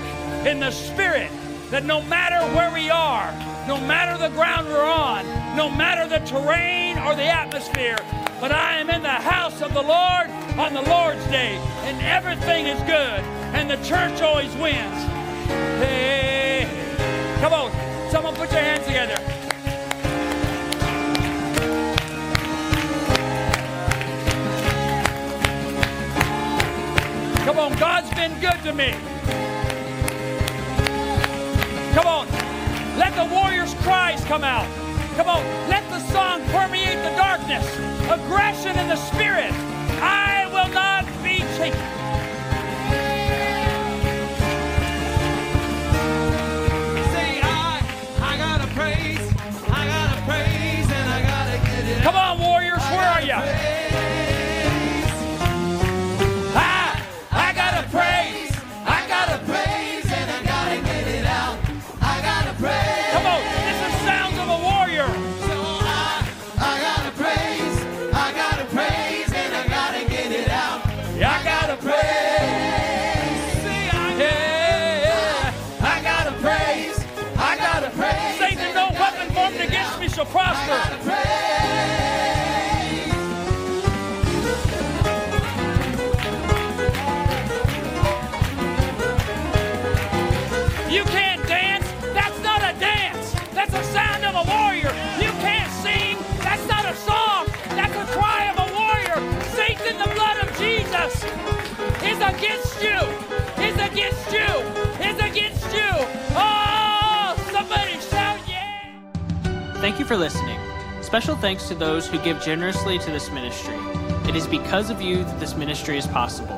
in 0.48 0.60
the 0.60 0.72
spirit 0.72 1.30
that 1.70 1.86
no 1.86 2.02
matter 2.02 2.40
where 2.56 2.74
we 2.74 2.90
are, 2.90 3.32
no 3.68 3.80
matter 3.80 4.18
the 4.18 4.34
ground 4.34 4.68
we're 4.68 4.84
on, 4.84 5.26
no 5.56 5.70
matter 5.70 6.08
the 6.10 6.26
terrain 6.26 6.98
or 6.98 7.14
the 7.14 7.26
atmosphere, 7.26 7.98
but 8.42 8.52
I 8.52 8.80
am 8.80 8.90
in 8.90 9.04
the 9.04 9.10
house 9.10 9.62
of 9.62 9.76
the 9.76 9.84
Lord 9.84 10.28
on 10.58 10.74
the 10.74 10.82
Lord's 10.90 11.24
day, 11.28 11.58
and 11.84 12.02
everything 12.02 12.66
is 12.66 12.80
good, 12.82 13.22
and 13.54 13.70
the 13.70 13.78
church 13.88 14.24
always 14.24 14.52
wins. 14.56 15.04
Hey, 15.78 16.68
come 17.42 17.54
on, 17.54 17.72
someone 18.10 18.34
put 18.34 18.52
your 18.52 18.62
hands 18.62 18.88
together. 18.88 19.19
Come 27.50 27.58
on, 27.58 27.76
God's 27.80 28.12
been 28.12 28.40
good 28.40 28.62
to 28.62 28.72
me. 28.76 28.92
Come 31.96 32.06
on, 32.06 32.28
let 32.96 33.16
the 33.16 33.26
warrior's 33.34 33.74
cries 33.82 34.24
come 34.26 34.44
out. 34.44 34.68
Come 35.16 35.30
on, 35.30 35.44
let 35.68 35.82
the 35.90 36.00
song 36.12 36.44
permeate 36.50 37.02
the 37.02 37.10
darkness. 37.18 37.66
Aggression 38.08 38.78
in 38.78 38.88
the 38.88 38.98
spirit. 38.98 39.52
I 40.00 40.48
will 40.54 40.72
not 40.72 41.06
be 41.24 41.40
shaken. 41.58 42.09
Against 102.40 102.82
you. 102.82 102.96
Is 103.62 103.76
against 103.76 104.32
you. 104.32 104.50
Is 105.04 105.20
against 105.20 105.76
you. 105.76 105.92
Oh, 106.32 107.36
somebody 107.52 108.00
shout 108.00 108.40
yeah. 108.48 109.82
Thank 109.82 110.00
you 110.00 110.06
for 110.06 110.16
listening. 110.16 110.58
Special 111.02 111.36
thanks 111.36 111.68
to 111.68 111.76
those 111.76 112.08
who 112.08 112.18
give 112.20 112.42
generously 112.42 112.98
to 113.00 113.12
this 113.12 113.30
ministry. 113.32 113.76
It 114.28 114.36
is 114.38 114.48
because 114.48 114.90
of 114.90 115.02
you 115.02 115.26
that 115.26 115.40
this 115.42 115.56
ministry 115.56 115.98
is 115.98 116.08
possible. 116.08 116.56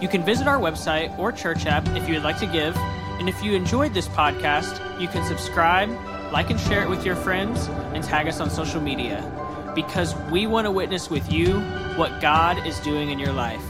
You 0.00 0.08
can 0.08 0.24
visit 0.24 0.46
our 0.46 0.58
website 0.58 1.16
or 1.18 1.32
church 1.32 1.66
app 1.66 1.86
if 1.88 2.08
you 2.08 2.14
would 2.14 2.24
like 2.24 2.38
to 2.38 2.46
give. 2.46 2.74
And 3.18 3.28
if 3.28 3.42
you 3.42 3.52
enjoyed 3.52 3.92
this 3.92 4.08
podcast, 4.08 4.80
you 4.98 5.08
can 5.08 5.26
subscribe, 5.26 5.90
like 6.32 6.48
and 6.48 6.58
share 6.58 6.82
it 6.82 6.88
with 6.88 7.04
your 7.04 7.16
friends, 7.16 7.66
and 7.92 8.02
tag 8.02 8.26
us 8.26 8.40
on 8.40 8.48
social 8.48 8.80
media. 8.80 9.20
Because 9.74 10.14
we 10.30 10.46
want 10.46 10.64
to 10.64 10.70
witness 10.70 11.10
with 11.10 11.30
you 11.30 11.60
what 11.96 12.22
God 12.22 12.66
is 12.66 12.80
doing 12.80 13.10
in 13.10 13.18
your 13.18 13.32
life. 13.32 13.69